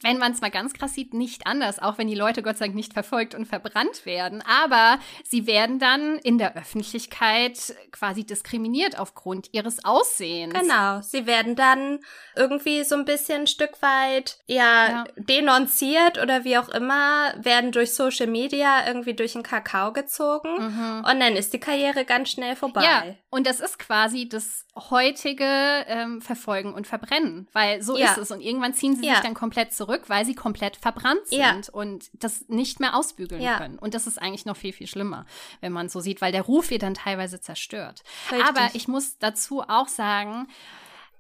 [0.02, 2.66] wenn man es mal ganz krass sieht, nicht anders, auch wenn die Leute Gott sei
[2.66, 4.42] Dank nicht verfolgt und verbrannt werden.
[4.42, 10.54] Aber sie werden dann in der Öffentlichkeit quasi diskriminiert aufgrund ihres Aussehens.
[10.54, 12.00] Genau, sie werden dann
[12.36, 15.04] irgendwie so ein bisschen ein Stück weit ja, ja.
[15.18, 21.06] denunziert oder wie auch immer, werden durch Social Media irgendwie durch den Kakao gezogen mhm.
[21.08, 22.84] und dann ist die Karriere ganz schnell vorbei.
[22.84, 28.12] Ja, und das ist quasi das heutige ähm, Verfolgen und Verbrennen, weil so ja.
[28.12, 28.32] ist es.
[28.32, 31.62] Und irgendwann ziehen sie sich dann komplett zurück, weil sie komplett verbrannt sind ja.
[31.74, 33.78] und das nicht mehr ausbügeln können.
[33.78, 35.26] Und das ist eigentlich noch viel, viel schlimmer,
[35.60, 38.04] wenn man so sieht, weil der Ruf wird dann teilweise zerstört.
[38.32, 38.48] Richtig.
[38.48, 40.48] Aber ich muss dazu auch sagen,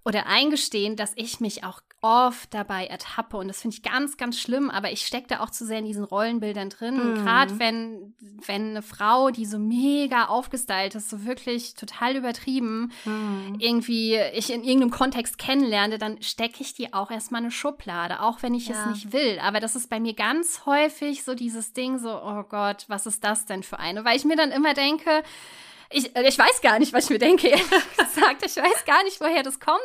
[0.05, 4.37] oder eingestehen, dass ich mich auch oft dabei ertappe und das finde ich ganz, ganz
[4.37, 6.95] schlimm, aber ich stecke da auch zu sehr in diesen Rollenbildern drin.
[6.95, 7.15] Mhm.
[7.15, 8.13] Gerade wenn,
[8.45, 13.55] wenn eine Frau, die so mega aufgestylt ist, so wirklich total übertrieben, mhm.
[13.57, 18.43] irgendwie ich in irgendeinem Kontext kennenlerne, dann stecke ich die auch erstmal eine Schublade, auch
[18.43, 18.75] wenn ich ja.
[18.75, 19.39] es nicht will.
[19.41, 23.23] Aber das ist bei mir ganz häufig so dieses Ding, so, oh Gott, was ist
[23.23, 24.03] das denn für eine?
[24.03, 25.23] Weil ich mir dann immer denke,
[25.93, 28.45] ich, ich weiß gar nicht, was ich mir denke, ehrlich gesagt.
[28.45, 29.79] Ich weiß gar nicht, woher das kommt.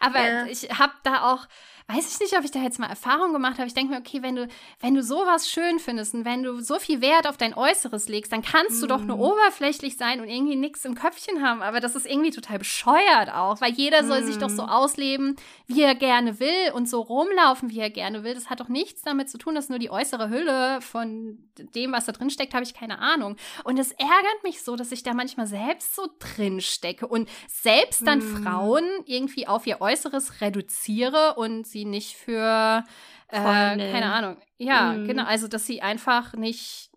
[0.00, 0.46] Aber ja.
[0.46, 1.46] ich habe da auch
[1.92, 3.66] weiß ich nicht, ob ich da jetzt mal Erfahrung gemacht habe.
[3.66, 4.48] Ich denke mir, okay, wenn du,
[4.80, 8.32] wenn du sowas schön findest und wenn du so viel Wert auf dein Äußeres legst,
[8.32, 8.80] dann kannst mm.
[8.80, 9.22] du doch nur mhm.
[9.22, 11.62] oberflächlich sein und irgendwie nichts im Köpfchen haben.
[11.62, 14.26] Aber das ist irgendwie total bescheuert auch, weil jeder soll mm.
[14.26, 14.68] sich doch so mhm.
[14.68, 18.34] ausleben, wie er gerne will und so rumlaufen, wie er gerne will.
[18.34, 21.38] Das hat doch nichts damit zu tun, dass nur die äußere Hülle von
[21.74, 23.36] dem, was da drin steckt, habe ich keine Ahnung.
[23.64, 28.06] Und es ärgert mich so, dass ich da manchmal selbst so drin stecke und selbst
[28.06, 28.42] dann mm.
[28.42, 32.84] Frauen irgendwie auf ihr Äußeres reduziere und sie sie nicht für,
[33.28, 34.36] äh, keine Ahnung.
[34.58, 35.06] Ja, mhm.
[35.06, 35.24] genau.
[35.24, 36.90] Also, dass sie einfach nicht,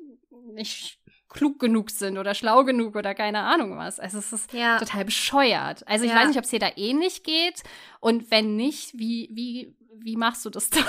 [0.53, 3.99] nicht klug genug sind oder schlau genug oder keine Ahnung was.
[3.99, 4.77] Also es ist ja.
[4.77, 5.85] total bescheuert.
[5.87, 6.17] Also ich ja.
[6.17, 7.63] weiß nicht, ob es dir da ähnlich geht
[7.99, 10.83] und wenn nicht, wie wie wie machst du das dann?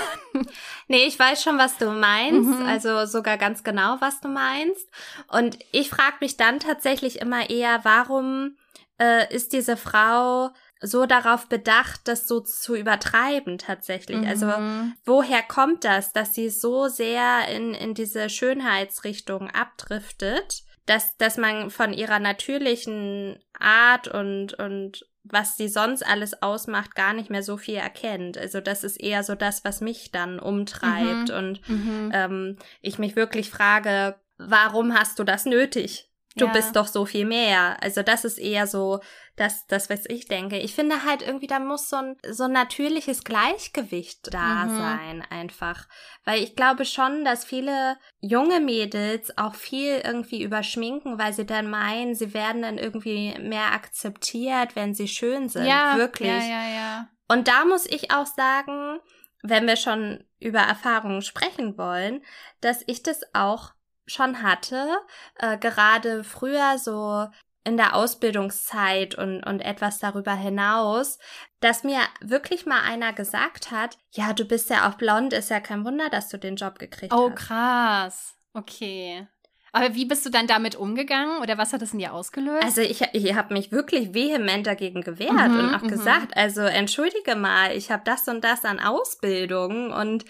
[0.87, 2.65] Nee, ich weiß schon, was du meinst, mhm.
[2.65, 4.87] also sogar ganz genau, was du meinst
[5.29, 8.55] und ich frage mich dann tatsächlich immer eher, warum
[8.99, 10.51] äh, ist diese Frau
[10.85, 14.25] so darauf bedacht, das so zu übertreiben tatsächlich.
[14.25, 14.51] Also, mhm.
[14.51, 21.37] Also woher kommt das, dass sie so sehr in, in diese Schönheitsrichtung abdriftet, dass, dass
[21.37, 27.41] man von ihrer natürlichen Art und, und was sie sonst alles ausmacht, gar nicht mehr
[27.41, 28.37] so viel erkennt.
[28.37, 31.35] Also das ist eher so das, was mich dann umtreibt mhm.
[31.35, 32.11] und mhm.
[32.13, 36.11] Ähm, ich mich wirklich frage, warum hast du das nötig?
[36.37, 36.51] Du ja.
[36.51, 37.81] bist doch so viel mehr.
[37.81, 38.99] Also das ist eher so
[39.37, 40.57] das, das, was ich denke.
[40.57, 44.77] Ich finde halt irgendwie, da muss so ein, so ein natürliches Gleichgewicht da mhm.
[44.77, 45.87] sein, einfach.
[46.25, 51.69] Weil ich glaube schon, dass viele junge Mädels auch viel irgendwie überschminken, weil sie dann
[51.69, 55.65] meinen, sie werden dann irgendwie mehr akzeptiert, wenn sie schön sind.
[55.65, 56.27] Ja, wirklich.
[56.27, 57.09] Ja, ja, ja.
[57.29, 58.99] Und da muss ich auch sagen,
[59.41, 62.23] wenn wir schon über Erfahrungen sprechen wollen,
[62.61, 63.74] dass ich das auch
[64.07, 64.97] schon hatte,
[65.39, 67.27] äh, gerade früher so
[67.63, 71.17] in der Ausbildungszeit und, und etwas darüber hinaus,
[71.61, 75.59] dass mir wirklich mal einer gesagt hat, ja, du bist ja auch blond, ist ja
[75.59, 77.31] kein Wunder, dass du den Job gekriegt oh, hast.
[77.31, 78.37] Oh, krass.
[78.53, 79.27] Okay.
[79.75, 82.63] Aber wie bist du dann damit umgegangen oder was hat das in dir ausgelöst?
[82.63, 85.89] Also ich, ich habe mich wirklich vehement dagegen gewehrt mhm, und auch mhm.
[85.89, 90.23] gesagt, also entschuldige mal, ich habe das und das an Ausbildung und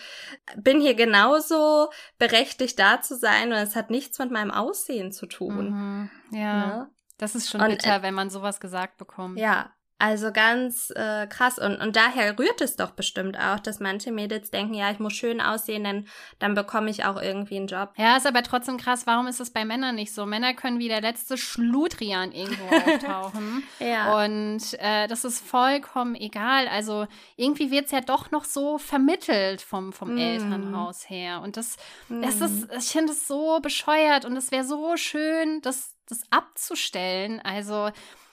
[0.58, 5.27] bin hier genauso berechtigt da zu sein und es hat nichts mit meinem Aussehen zu
[5.27, 5.69] tun.
[5.69, 6.39] Mhm, ja.
[6.39, 6.65] ja.
[6.65, 6.89] Ne?
[7.19, 9.38] Das ist schon und, bitter, äh, wenn man sowas gesagt bekommt.
[9.38, 11.58] Ja, also ganz äh, krass.
[11.58, 15.13] Und, und daher rührt es doch bestimmt auch, dass manche Mädels denken, ja, ich muss
[15.13, 16.08] schön aussehen, denn
[16.39, 17.93] dann bekomme ich auch irgendwie einen Job.
[17.95, 20.25] Ja, ist aber trotzdem krass, warum ist das bei Männern nicht so?
[20.25, 23.63] Männer können wie der letzte Schludrian irgendwo auftauchen.
[23.79, 24.25] ja.
[24.25, 26.67] Und äh, das ist vollkommen egal.
[26.67, 30.17] Also irgendwie wird es ja doch noch so vermittelt vom, vom mm.
[30.17, 31.41] Elternhaus her.
[31.41, 31.77] Und das,
[32.10, 32.21] mm.
[32.21, 37.39] das ist, ich finde es so bescheuert und es wäre so schön, das, das abzustellen.
[37.39, 37.91] Also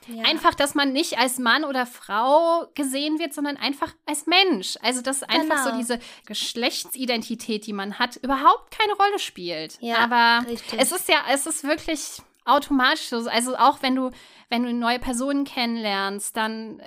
[0.09, 0.25] ja.
[0.25, 4.77] Einfach, dass man nicht als Mann oder Frau gesehen wird, sondern einfach als Mensch.
[4.83, 5.71] Also, dass einfach genau.
[5.71, 9.79] so diese Geschlechtsidentität, die man hat, überhaupt keine Rolle spielt.
[9.81, 10.81] Ja, Aber richtig.
[10.81, 13.29] es ist ja, es ist wirklich automatisch so.
[13.29, 14.11] Also, auch wenn du,
[14.49, 16.85] wenn du neue Personen kennenlernst, dann äh,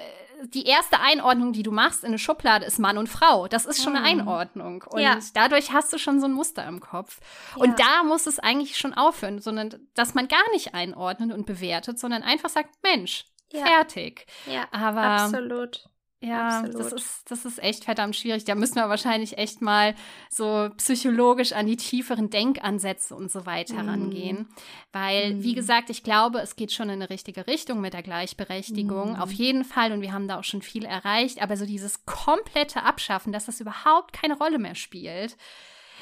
[0.47, 3.47] die erste Einordnung, die du machst in eine Schublade, ist Mann und Frau.
[3.47, 4.19] Das ist schon eine mhm.
[4.21, 4.83] Einordnung.
[4.89, 5.17] Und ja.
[5.33, 7.19] dadurch hast du schon so ein Muster im Kopf.
[7.55, 7.63] Ja.
[7.63, 11.99] Und da muss es eigentlich schon aufhören, sondern dass man gar nicht einordnet und bewertet,
[11.99, 13.65] sondern einfach sagt, Mensch, ja.
[13.65, 14.25] fertig.
[14.45, 15.89] Ja, Aber absolut.
[16.25, 18.45] Ja, das ist, das ist echt verdammt schwierig.
[18.45, 19.95] Da müssen wir wahrscheinlich echt mal
[20.29, 23.89] so psychologisch an die tieferen Denkansätze und so weiter mm.
[23.89, 24.47] rangehen.
[24.91, 25.43] Weil, mm.
[25.43, 29.13] wie gesagt, ich glaube, es geht schon in eine richtige Richtung mit der Gleichberechtigung.
[29.13, 29.21] Mm.
[29.21, 29.91] Auf jeden Fall.
[29.91, 31.41] Und wir haben da auch schon viel erreicht.
[31.41, 35.37] Aber so dieses komplette Abschaffen, dass das überhaupt keine Rolle mehr spielt,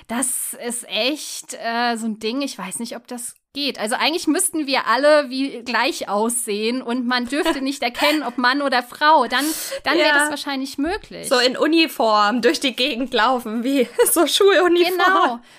[0.07, 2.41] das ist echt äh, so ein Ding.
[2.41, 3.79] Ich weiß nicht, ob das geht.
[3.79, 8.61] Also eigentlich müssten wir alle wie gleich aussehen und man dürfte nicht erkennen, ob Mann
[8.61, 9.27] oder Frau.
[9.27, 9.45] Dann,
[9.83, 10.05] dann ja.
[10.05, 11.29] wäre das wahrscheinlich möglich.
[11.29, 14.97] So in Uniform durch die Gegend laufen, wie so Schuluniform.
[14.97, 15.39] Genau.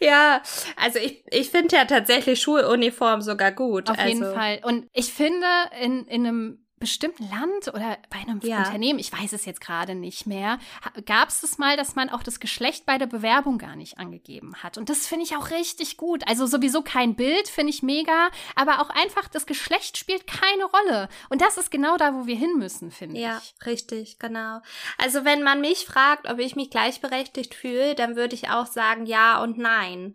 [0.00, 0.42] Ja,
[0.76, 3.90] also ich, ich finde ja tatsächlich Schuluniform sogar gut.
[3.90, 4.08] Auf also.
[4.08, 4.60] jeden Fall.
[4.62, 5.46] Und ich finde,
[5.80, 8.58] in, in einem bestimmten Land oder bei einem ja.
[8.58, 10.58] Unternehmen, ich weiß es jetzt gerade nicht mehr,
[11.04, 14.54] gab es das mal, dass man auch das Geschlecht bei der Bewerbung gar nicht angegeben
[14.62, 14.78] hat.
[14.78, 16.26] Und das finde ich auch richtig gut.
[16.26, 21.08] Also sowieso kein Bild, finde ich mega, aber auch einfach das Geschlecht spielt keine Rolle.
[21.28, 23.54] Und das ist genau da, wo wir hin müssen, finde ja, ich.
[23.60, 24.60] Ja, richtig, genau.
[24.96, 29.04] Also wenn man mich fragt, ob ich mich gleichberechtigt fühle, dann würde ich auch sagen
[29.04, 30.14] ja und nein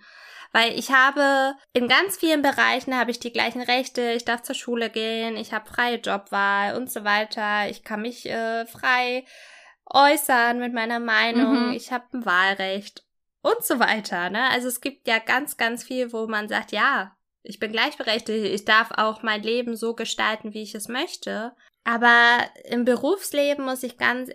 [0.55, 4.13] weil ich habe in ganz vielen Bereichen habe ich die gleichen Rechte.
[4.13, 7.69] Ich darf zur Schule gehen, ich habe freie Jobwahl und so weiter.
[7.69, 9.25] Ich kann mich äh, frei
[9.85, 11.67] äußern mit meiner Meinung.
[11.67, 11.73] Mhm.
[11.73, 13.03] Ich habe ein Wahlrecht
[13.41, 14.29] und so weiter.
[14.29, 14.49] Ne?
[14.49, 18.63] Also es gibt ja ganz, ganz viel, wo man sagt, ja, ich bin gleichberechtigt, ich
[18.63, 21.53] darf auch mein Leben so gestalten, wie ich es möchte.
[21.83, 24.31] Aber im Berufsleben muss ich ganz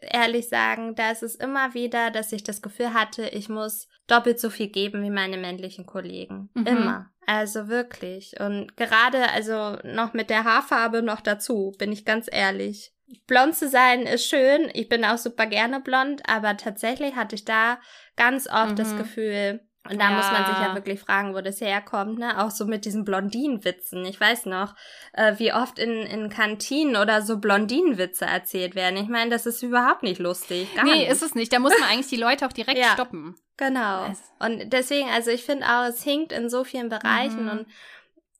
[0.00, 4.40] ehrlich sagen, da ist es immer wieder, dass ich das Gefühl hatte, ich muss doppelt
[4.40, 6.50] so viel geben wie meine männlichen Kollegen.
[6.54, 6.66] Mhm.
[6.66, 7.10] Immer.
[7.26, 8.38] Also wirklich.
[8.38, 12.92] Und gerade, also noch mit der Haarfarbe noch dazu, bin ich ganz ehrlich.
[13.26, 14.70] Blond zu sein ist schön.
[14.74, 17.78] Ich bin auch super gerne blond, aber tatsächlich hatte ich da
[18.16, 18.76] ganz oft mhm.
[18.76, 20.16] das Gefühl, und da ja.
[20.16, 22.42] muss man sich ja wirklich fragen, wo das herkommt, ne?
[22.42, 24.04] Auch so mit diesen Blondinenwitzen.
[24.04, 24.74] Ich weiß noch,
[25.12, 28.96] äh, wie oft in, in Kantinen oder so Blondinenwitze erzählt werden.
[28.96, 30.74] Ich meine, das ist überhaupt nicht lustig.
[30.74, 31.10] Gar nee, nicht.
[31.10, 31.52] ist es nicht.
[31.52, 33.36] Da muss man eigentlich die Leute auch direkt ja, stoppen.
[33.56, 34.12] Genau.
[34.38, 37.50] Und deswegen, also ich finde auch, es hinkt in so vielen Bereichen mhm.
[37.50, 37.66] und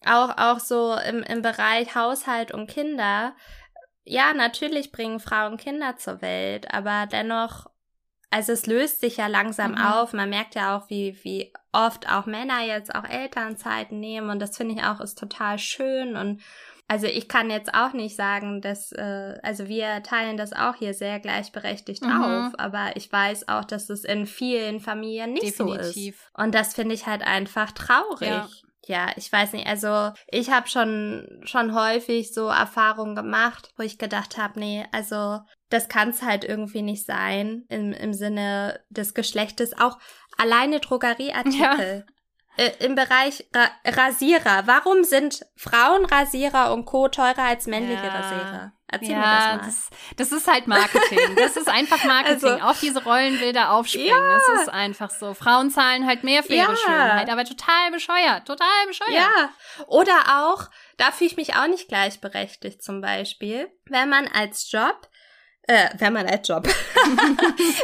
[0.05, 3.35] auch, auch so im, im Bereich Haushalt und Kinder.
[4.05, 7.67] Ja, natürlich bringen Frauen Kinder zur Welt, aber dennoch
[8.31, 9.79] also es löst sich ja langsam mhm.
[9.79, 10.13] auf.
[10.13, 14.57] Man merkt ja auch, wie, wie oft auch Männer jetzt auch Elternzeiten nehmen und das
[14.57, 16.43] finde ich auch ist total schön und
[16.89, 20.95] also ich kann jetzt auch nicht sagen, dass, äh, also wir teilen das auch hier
[20.95, 22.23] sehr gleichberechtigt mhm.
[22.23, 25.95] auf, aber ich weiß auch, dass es in vielen Familien nicht Definitiv.
[25.95, 26.31] so ist.
[26.35, 28.29] Und das finde ich halt einfach traurig.
[28.29, 28.49] Ja
[28.89, 33.99] ja, ich weiß nicht, also ich habe schon schon häufig so Erfahrungen gemacht, wo ich
[33.99, 39.15] gedacht habe, nee, also das kann es halt irgendwie nicht sein im, im Sinne des
[39.15, 39.79] Geschlechtes.
[39.79, 39.99] Auch
[40.37, 42.05] alleine Drogerieartikel.
[42.07, 42.13] Ja.
[42.59, 44.67] Äh, Im Bereich Ra Rasierer.
[44.67, 47.09] Warum sind Frauenrasierer und Co.
[47.09, 48.15] teurer als männliche ja.
[48.15, 48.73] Rasierer?
[48.89, 49.59] Erzähl ja, mir das mal.
[49.59, 51.37] Das, das, ist halt Marketing.
[51.37, 52.53] Das ist einfach Marketing.
[52.53, 54.09] Also, Auf diese Rollenbilder aufspringen.
[54.09, 54.39] Ja.
[54.39, 55.35] Das ist einfach so.
[55.35, 56.65] Frauen zahlen halt mehr für ja.
[56.65, 58.47] ihre Schönheit, aber total bescheuert.
[58.47, 59.13] Total bescheuert.
[59.13, 59.51] Ja.
[59.89, 65.09] Oder auch, da fühle ich mich auch nicht gleichberechtigt zum Beispiel, wenn man als Job
[65.67, 66.67] äh, wenn man als Job,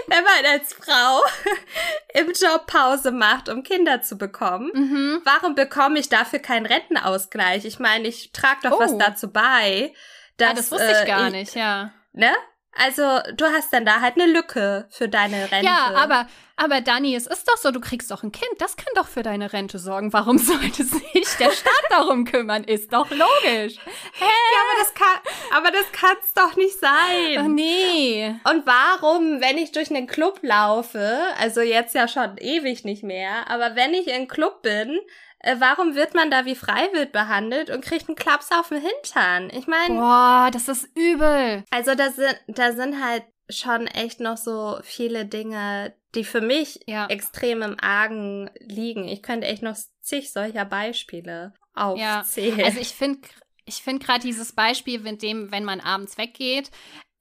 [0.07, 1.23] wenn man als Frau
[2.15, 5.21] im Job Pause macht, um Kinder zu bekommen, mhm.
[5.25, 7.65] warum bekomme ich dafür keinen Rentenausgleich?
[7.65, 8.81] Ich meine, ich trage doch oh.
[8.81, 9.93] was dazu bei,
[10.37, 11.93] dass, ah, das wusste ich gar äh, ich, nicht, ja.
[12.13, 12.33] Ne?
[12.75, 13.03] Also,
[13.35, 15.67] du hast dann da halt eine Lücke für deine Rente.
[15.67, 18.93] Ja, aber, aber Dani, es ist doch so, du kriegst doch ein Kind, das kann
[18.95, 20.13] doch für deine Rente sorgen.
[20.15, 22.65] Warum sollte sich der Staat darum kümmern?
[22.65, 23.77] Ist doch logisch.
[24.15, 24.25] Hä?
[24.25, 27.39] Ja, aber das kann, aber das kann's doch nicht sein.
[27.39, 28.35] Ach, nee.
[28.51, 33.51] Und warum, wenn ich durch einen Club laufe, also jetzt ja schon ewig nicht mehr,
[33.51, 34.99] aber wenn ich in Club bin,
[35.43, 39.51] äh, warum wird man da wie Freiwild behandelt und kriegt einen Klaps auf den Hintern?
[39.51, 39.95] Ich meine.
[39.95, 41.65] Boah, das ist übel.
[41.71, 46.81] Also da sind, da sind halt schon echt noch so viele Dinge, die für mich
[46.87, 47.07] ja.
[47.07, 49.09] extrem im Argen liegen.
[49.09, 52.59] Ich könnte echt noch zig solcher Beispiele aufzählen.
[52.59, 52.65] Ja.
[52.67, 53.29] Also ich finde
[53.65, 56.71] ich finde gerade dieses Beispiel mit dem, wenn man abends weggeht,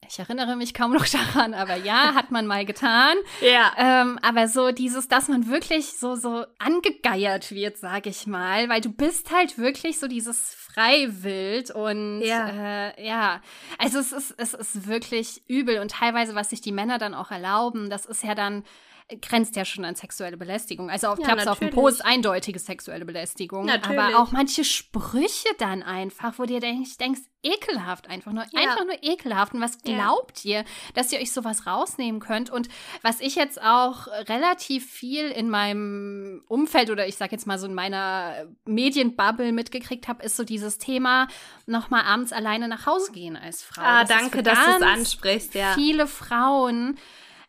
[0.07, 3.15] ich erinnere mich kaum noch daran, aber ja, hat man mal getan.
[3.41, 3.71] ja.
[3.77, 8.81] Ähm, aber so dieses, dass man wirklich so, so angegeiert wird, sag ich mal, weil
[8.81, 13.41] du bist halt wirklich so dieses Freiwild und ja, äh, ja.
[13.77, 17.31] also es ist, es ist wirklich übel und teilweise, was sich die Männer dann auch
[17.31, 18.63] erlauben, das ist ja dann
[19.21, 20.89] grenzt ja schon an sexuelle Belästigung.
[20.89, 21.83] Also auf, Ja, Klaps auf dem natürlich.
[21.83, 23.65] Post eindeutige sexuelle Belästigung.
[23.65, 23.99] Natürlich.
[23.99, 28.59] Aber auch manche Sprüche dann einfach, wo dir denkst, denkst ekelhaft einfach nur, Ja.
[28.69, 29.53] einfach nur ekelhaft.
[29.55, 29.95] Und was Ja.
[29.95, 32.49] glaubt ihr, dass ihr euch sowas rausnehmen könnt?
[32.51, 32.69] Und
[33.01, 37.65] was ich jetzt auch relativ viel in meinem Umfeld oder ich sag jetzt mal so
[37.65, 41.27] in meiner Medienbubble mitgekriegt habe, ist so dieses Thema
[41.65, 43.81] nochmal abends alleine nach Hause gehen als Frau.
[43.83, 45.73] Ah, Das ist danke, dass du es ansprichst, ja.
[45.73, 46.97] viele Frauen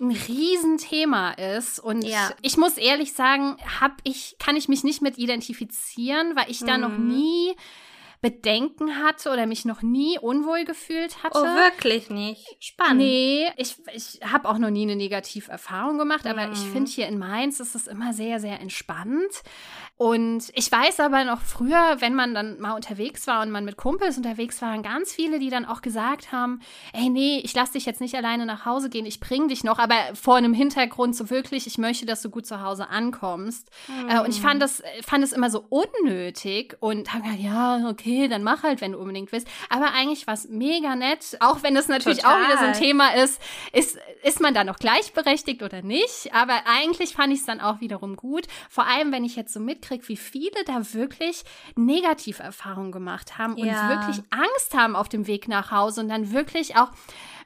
[0.02, 2.30] ein Riesenthema ist und Ja.
[2.42, 6.76] ich muss ehrlich sagen, hab ich kann ich mich nicht mit identifizieren, weil ich da
[6.78, 7.08] noch Mhm.
[7.08, 7.56] nie
[8.22, 11.38] Bedenken hatte oder mich noch nie unwohl gefühlt hatte.
[11.38, 12.46] Oh, wirklich nicht.
[12.60, 12.98] Spannend.
[12.98, 16.72] Nee, ich, ich habe auch noch nie eine Negativerfahrung gemacht, aber ich Mhm.
[16.72, 19.42] finde hier in Mainz ist es immer sehr, sehr entspannt.
[19.96, 23.76] Und ich weiß aber noch früher, wenn man dann mal unterwegs war und man mit
[23.76, 26.60] Kumpels unterwegs waren, ganz viele, die dann auch gesagt haben,
[26.92, 29.78] ey, nee, ich lass dich jetzt nicht alleine nach Hause gehen, ich bring dich noch,
[29.78, 33.68] aber vor einem Hintergrund so wirklich, ich möchte, dass du gut zu Hause ankommst.
[34.08, 34.46] Äh, und ich Mhm.
[34.46, 38.80] fand das, fand es immer so unnötig und habe gedacht, ja, okay, dann mach halt,
[38.80, 39.46] wenn du unbedingt willst.
[39.68, 42.80] Aber eigentlich war es mega nett, auch wenn es natürlich auch wieder so ein Total.
[42.80, 43.40] Thema ist,
[43.72, 46.32] ist, ist man da noch gleichberechtigt oder nicht?
[46.32, 48.46] Aber eigentlich fand ich es dann auch wiederum gut.
[48.70, 51.42] Vor allem, wenn ich jetzt so mitkriege, wie viele da wirklich
[51.76, 53.88] Negativerfahrungen gemacht haben und Ja.
[53.88, 56.90] wirklich Angst haben auf dem Weg nach Hause und dann wirklich auch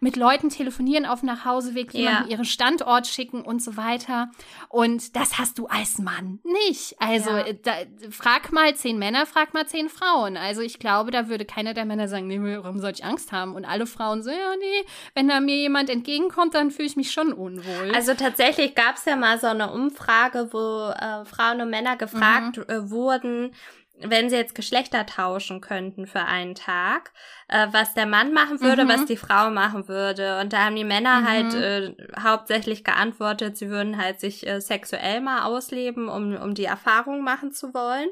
[0.00, 2.00] mit Leuten telefonieren auf dem Nachhauseweg, Ja.
[2.00, 4.30] jemanden ihren Standort schicken und so weiter.
[4.68, 6.96] Und das hast du als Mann nicht.
[7.00, 7.38] Also Ja.
[7.46, 7.72] äh, da,
[8.10, 10.36] frag mal zehn Männer, frag mal zehn Frauen.
[10.36, 13.54] Also ich glaube, da würde keiner der Männer sagen, nee, warum soll ich Angst haben?
[13.54, 17.12] Und alle Frauen so, ja, nee, wenn da mir jemand entgegenkommt, dann fühle ich mich
[17.12, 17.92] schon unwohl.
[17.94, 22.56] Also tatsächlich gab es ja mal so eine Umfrage, wo äh, Frauen und Männer gefragt
[22.58, 22.62] Mhm.
[22.68, 23.52] äh, wurden,
[24.00, 27.12] wenn sie jetzt Geschlechter tauschen könnten für einen Tag,
[27.48, 28.88] äh, was der Mann machen würde, Mhm.
[28.88, 30.38] was die Frau machen würde.
[30.40, 31.26] Und da haben die Männer Mhm.
[31.28, 36.64] halt äh, hauptsächlich geantwortet, sie würden halt sich äh, sexuell mal ausleben, um, um die
[36.66, 38.08] Erfahrung machen zu wollen.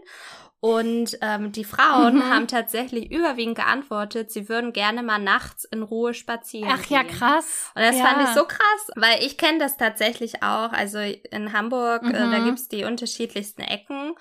[0.60, 2.30] Und ähm, die Frauen Mhm.
[2.30, 6.70] haben tatsächlich überwiegend geantwortet, sie würden gerne mal nachts in Ruhe spazieren.
[6.72, 7.10] Ach ja, gehen.
[7.12, 7.70] krass.
[7.74, 8.06] Und das ja.
[8.06, 10.72] fand ich so krass, weil ich kenne das tatsächlich auch.
[10.72, 12.44] Also in Hamburg, äh, da Mhm.
[12.46, 14.14] gibt's die unterschiedlichsten Ecken.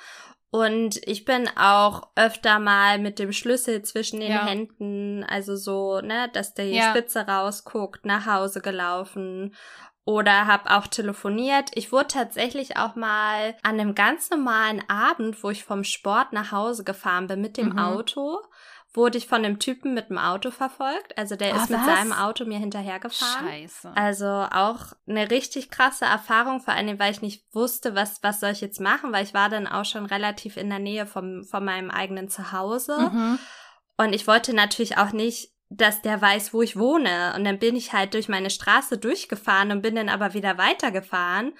[0.55, 4.45] Und ich bin auch öfter mal mit dem Schlüssel zwischen den Ja.
[4.45, 6.91] Händen, also so, ne, dass die Ja.
[6.91, 9.55] Spitze rausguckt, nach Hause gelaufen
[10.05, 11.71] oder hab auch telefoniert.
[11.73, 16.51] Ich wurde tatsächlich auch mal an einem ganz normalen Abend, wo ich vom Sport nach
[16.51, 17.79] Hause gefahren bin mit dem Mhm.
[17.79, 18.37] Auto,
[18.95, 21.17] wurde ich von einem Typen mit dem Auto verfolgt.
[21.17, 21.85] Also der Ah, ist mit was?
[21.85, 23.47] seinem Auto mir hinterhergefahren.
[23.47, 23.91] Scheiße.
[23.95, 28.51] Also auch eine richtig krasse Erfahrung, vor allem, weil ich nicht wusste, was, was soll
[28.51, 31.65] ich jetzt machen, weil ich war dann auch schon relativ in der Nähe vom, von
[31.65, 33.09] meinem eigenen Zuhause.
[33.11, 33.39] Mhm.
[33.97, 37.33] Und ich wollte natürlich auch nicht, dass der weiß, wo ich wohne.
[37.35, 41.53] Und dann bin ich halt durch meine Straße durchgefahren und bin dann aber wieder weitergefahren,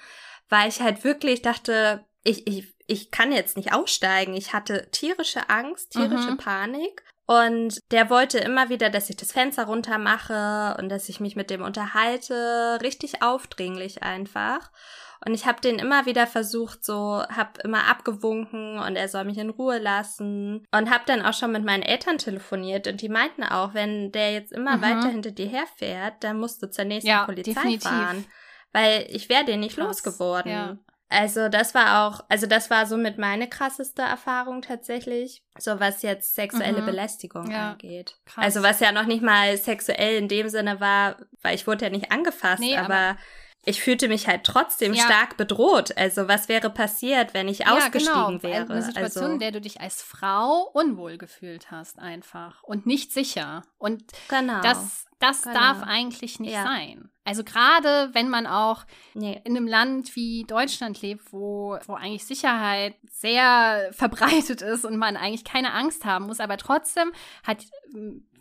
[0.48, 4.34] weil ich halt wirklich dachte, ich, ich, ich kann jetzt nicht aussteigen.
[4.34, 6.36] Ich hatte tierische Angst, tierische Mhm.
[6.36, 7.02] Panik.
[7.26, 11.36] Und der wollte immer wieder, dass ich das Fenster runter mache und dass ich mich
[11.36, 12.78] mit dem unterhalte.
[12.82, 14.70] Richtig aufdringlich einfach.
[15.26, 19.38] Und ich habe den immer wieder versucht, so, hab immer abgewunken und er soll mich
[19.38, 20.66] in Ruhe lassen.
[20.70, 24.32] Und hab dann auch schon mit meinen Eltern telefoniert und die meinten auch, wenn der
[24.34, 24.82] jetzt immer Mhm.
[24.82, 27.84] weiter hinter dir herfährt, dann musst du zur nächsten Ja, Polizei definitiv.
[27.88, 28.26] fahren.
[28.72, 30.52] Weil ich wäre den nicht Krass, losgeworden.
[30.52, 30.76] ja.
[31.10, 36.34] Also das war auch, also das war somit meine krasseste Erfahrung tatsächlich, so was jetzt
[36.34, 36.86] sexuelle Mhm.
[36.86, 38.16] Belästigung Ja, angeht.
[38.24, 38.44] krass.
[38.44, 41.90] Also was ja noch nicht mal sexuell in dem Sinne war, weil ich wurde ja
[41.90, 43.18] nicht angefasst, Nee, aber, aber-
[43.66, 45.04] ich fühlte mich halt trotzdem Ja.
[45.04, 45.96] stark bedroht.
[45.96, 48.70] Also was wäre passiert, wenn ich ausgestiegen wäre?
[48.70, 52.62] Eine Situation, also, in der du dich als Frau unwohl gefühlt hast, einfach.
[52.62, 53.62] Und nicht sicher.
[53.78, 54.60] Und genau.
[54.62, 55.54] das, das Genau.
[55.58, 56.64] darf eigentlich nicht Ja.
[56.64, 57.10] sein.
[57.24, 58.84] Also gerade wenn man auch
[59.14, 59.40] nee.
[59.44, 65.16] in einem Land wie Deutschland lebt, wo, wo eigentlich Sicherheit sehr verbreitet ist und man
[65.16, 67.64] eigentlich keine Angst haben muss, aber trotzdem hat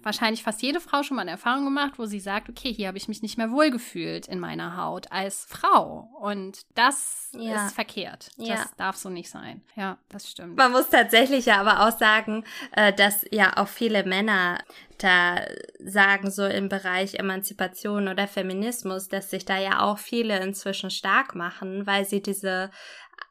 [0.03, 2.97] wahrscheinlich fast jede Frau schon mal eine Erfahrung gemacht, wo sie sagt, okay, hier habe
[2.97, 6.09] ich mich nicht mehr wohlgefühlt in meiner Haut als Frau.
[6.19, 7.65] Und das Ja.
[7.65, 8.29] ist verkehrt.
[8.37, 8.55] Ja.
[8.55, 9.61] Das darf so nicht sein.
[9.75, 10.57] Ja, das stimmt.
[10.57, 14.59] Man muss tatsächlich ja aber auch sagen, äh, dass ja auch viele Männer
[14.99, 15.41] da
[15.79, 21.35] sagen, so im Bereich Emanzipation oder Feminismus, dass sich da ja auch viele inzwischen stark
[21.35, 22.69] machen, weil sie diese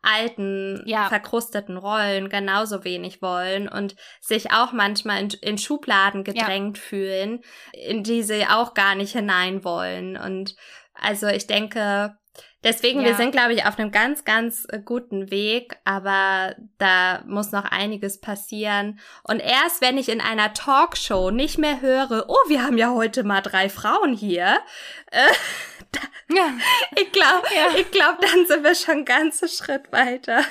[0.03, 1.09] alten, Ja.
[1.09, 7.41] verkrusteten Rollen genauso wenig wollen und sich auch manchmal in, in Schubladen gedrängt fühlen,
[7.73, 10.17] in die sie auch gar nicht hinein wollen.
[10.17, 10.57] Und
[10.95, 12.17] also ich denke,
[12.65, 13.17] Deswegen, wir Ja.
[13.17, 18.21] sind, glaube ich, auf einem ganz, ganz äh, guten Weg, aber da muss noch einiges
[18.21, 19.01] passieren.
[19.25, 23.25] Und erst wenn ich in einer Talkshow nicht mehr höre, oh, wir haben ja heute
[23.25, 24.61] mal drei Frauen hier,
[25.11, 25.27] äh,
[25.93, 26.01] da,
[26.35, 26.53] Ja.
[26.97, 27.77] Ich glaube, ja.
[27.79, 30.43] ich glaube, dann sind wir schon einen ganzen Schritt weiter.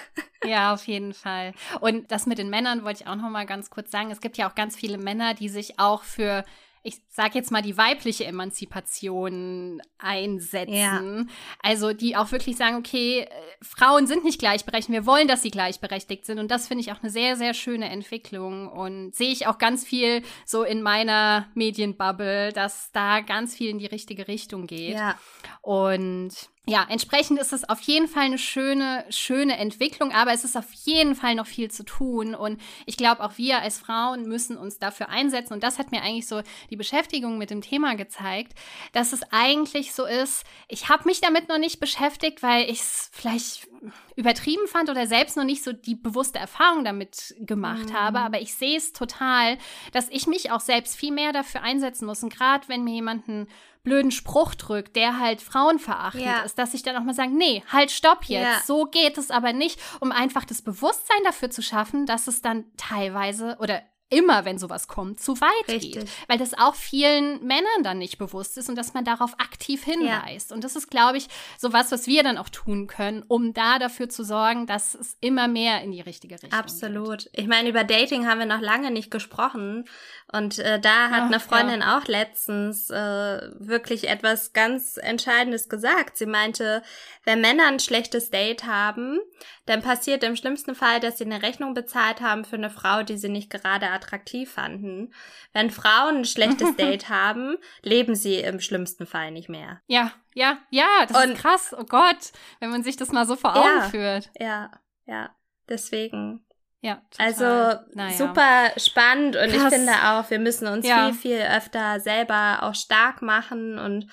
[0.44, 1.54] Ja, auf jeden Fall.
[1.80, 4.12] Und das mit den Männern wollte ich auch noch mal ganz kurz sagen.
[4.12, 6.44] Es gibt ja auch ganz viele Männer, die sich auch für
[6.84, 11.28] ich sage jetzt mal, die weibliche Emanzipation einsetzen.
[11.28, 11.36] Ja.
[11.62, 13.28] Also die auch wirklich sagen, okay, äh,
[13.62, 16.40] Frauen sind nicht gleichberechtigt, wir wollen, dass sie gleichberechtigt sind.
[16.40, 18.70] Und das finde ich auch eine sehr, sehr schöne Entwicklung.
[18.70, 23.80] Und sehe ich auch ganz viel so in meiner Medienbubble, dass da ganz viel in
[23.80, 24.96] die richtige Richtung geht.
[24.96, 25.20] Ja.
[25.62, 26.32] Und
[26.68, 30.72] ja, entsprechend ist es auf jeden Fall eine schöne, schöne Entwicklung, aber es ist auf
[30.84, 32.36] jeden Fall noch viel zu tun.
[32.36, 35.54] Und ich glaube, auch wir als Frauen müssen uns dafür einsetzen.
[35.54, 37.01] Und das hat mir eigentlich so die Beschäftigung
[37.38, 38.54] mit dem Thema gezeigt,
[38.94, 43.10] dass es eigentlich so ist, ich habe mich damit noch nicht beschäftigt, weil ich es
[43.14, 43.68] vielleicht
[44.16, 47.94] übertrieben fand oder selbst noch nicht so die bewusste Erfahrung damit gemacht mhm.
[47.94, 48.20] habe.
[48.20, 49.58] Aber ich sehe es total,
[49.92, 52.24] dass ich mich auch selbst viel mehr dafür einsetzen muss.
[52.24, 53.48] Und gerade wenn mir jemanden
[53.84, 56.42] blöden Spruch drückt, der halt frauenverachtend ja.
[56.42, 58.44] ist, dass ich dann auch mal sage, nee, halt, stopp jetzt.
[58.44, 58.62] Ja.
[58.64, 62.66] So geht es aber nicht, um einfach das Bewusstsein dafür zu schaffen, dass es dann
[62.78, 63.82] teilweise oder
[64.12, 65.94] immer, wenn sowas kommt, zu weit Richtig.
[65.94, 66.10] geht.
[66.28, 70.52] Weil das auch vielen Männern dann nicht bewusst ist und dass man darauf aktiv hinweist.
[70.52, 70.56] Ja.
[70.56, 73.80] Und das ist, glaube ich, so was, was wir dann auch tun können, um da
[73.80, 77.24] dafür zu sorgen, dass es immer mehr in die richtige Richtung Absolut.
[77.24, 77.32] Geht.
[77.34, 79.86] Ich meine, über Dating haben wir noch lange nicht gesprochen.
[80.32, 81.98] Und äh, da hat Ach, eine Freundin ja.
[81.98, 86.18] auch letztens äh, wirklich etwas ganz Entscheidendes gesagt.
[86.18, 86.84] Sie meinte,
[87.26, 89.20] wenn Männer ein schlechtes Date haben,
[89.66, 93.18] dann passiert im schlimmsten Fall, dass sie eine Rechnung bezahlt haben für eine Frau, die
[93.18, 95.14] sie nicht gerade attraktiv fanden.
[95.52, 99.82] Wenn Frauen ein schlechtes Date haben, leben sie im schlimmsten Fall nicht mehr.
[99.88, 101.76] Ja, ja, ja, das Und, ist krass.
[101.78, 104.30] Oh Gott, wenn man sich das mal so vor Augen ja, führt.
[104.40, 104.72] Ja,
[105.06, 105.36] ja.
[105.68, 106.46] Deswegen
[106.82, 107.28] ja, total.
[107.28, 108.18] also naja.
[108.18, 109.72] super spannend und Krass.
[109.72, 111.06] ich finde auch, wir müssen uns ja.
[111.06, 114.08] viel, viel öfter selber auch stark machen und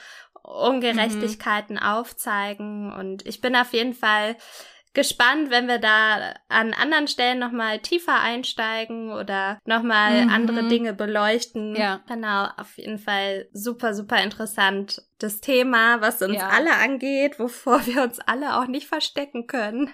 [0.49, 1.83] Ungerechtigkeiten mhm.
[1.83, 2.93] aufzeigen.
[2.93, 4.37] Und ich bin auf jeden Fall
[4.95, 10.31] gespannt, wenn wir da an anderen Stellen nochmal tiefer einsteigen oder nochmal mhm.
[10.31, 11.77] andere Dinge beleuchten.
[11.77, 12.01] Ja.
[12.09, 15.03] Genau, auf jeden Fall super, super interessant.
[15.19, 16.49] Das Thema, was uns ja.
[16.49, 19.91] alle angeht, wovor wir uns alle auch nicht verstecken können.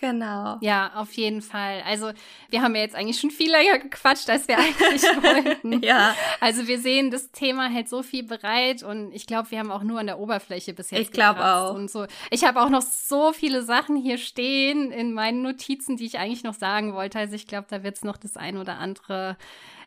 [0.00, 0.58] Genau.
[0.60, 1.82] Ja, auf jeden Fall.
[1.84, 2.12] Also
[2.50, 5.82] wir haben ja jetzt eigentlich schon viel länger gequatscht, als wir eigentlich wollten.
[5.82, 6.14] ja.
[6.38, 9.82] Also wir sehen, das Thema hält so viel bereit und ich glaube, wir haben auch
[9.82, 11.00] nur an der Oberfläche bis jetzt.
[11.00, 11.74] Ich glaube auch.
[11.74, 12.06] Und so.
[12.30, 16.44] Ich habe auch noch so viele Sachen hier stehen in meinen Notizen, die ich eigentlich
[16.44, 17.18] noch sagen wollte.
[17.18, 19.36] Also ich glaube, da wird es noch das ein oder andere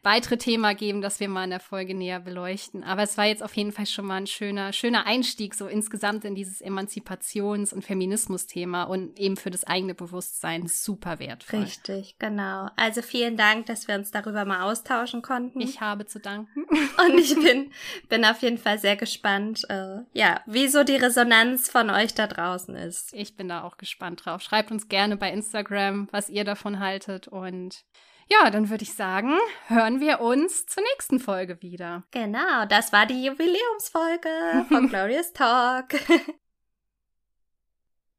[0.04, 2.84] weitere Thema geben, das wir mal in der Folge näher beleuchten.
[2.84, 6.26] Aber es war jetzt auf jeden Fall schon mal ein schöner, schöner Einstieg so insgesamt
[6.26, 11.62] in dieses Emanzipations- und Feminismus-Thema und eben für das eigene Bewusstsein super wertvoll.
[11.62, 12.70] Richtig, genau.
[12.76, 15.62] Also vielen Dank, dass wir uns darüber mal austauschen konnten.
[15.62, 16.66] Ich habe zu danken.
[16.98, 17.72] Und ich bin,
[18.10, 22.28] bin auf jeden Fall sehr gespannt, äh, ja, wie so die Resonanz von euch da
[22.28, 23.14] draußen ist.
[23.14, 24.42] Ich bin da auch gespannt drauf.
[24.42, 27.84] Schreibt uns gerne bei Instagram, was ihr davon haltet und
[28.32, 29.34] ja, dann würde ich sagen,
[29.68, 32.04] hören wir uns zur nächsten Folge wieder.
[32.12, 35.88] Genau, das war die Jubiläumsfolge von Glorious Talk.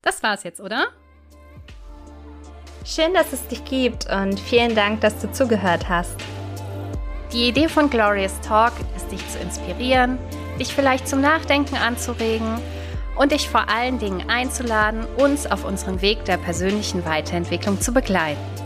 [0.02, 0.88] das war's jetzt, oder?
[2.84, 6.16] Schön, dass es dich gibt und vielen Dank, dass du zugehört hast.
[7.32, 10.18] Die Idee von Glorious Talk ist, dich zu inspirieren,
[10.58, 12.60] dich vielleicht zum Nachdenken anzuregen
[13.16, 18.61] und dich vor allen Dingen einzuladen, uns auf unserem Weg der persönlichen Weiterentwicklung zu begleiten.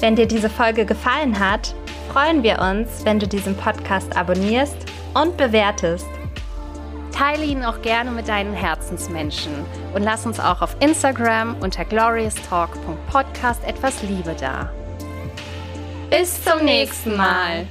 [0.00, 1.74] Wenn dir diese Folge gefallen hat,
[2.10, 4.76] freuen wir uns, wenn du diesen Podcast abonnierst
[5.12, 6.08] und bewertest.
[7.12, 9.52] Teile ihn auch gerne mit deinen Herzensmenschen
[9.94, 14.72] und lass uns auch auf Instagram unter glorioustalk.podcast etwas Liebe da.
[16.08, 17.66] Bis zum nächsten Mal.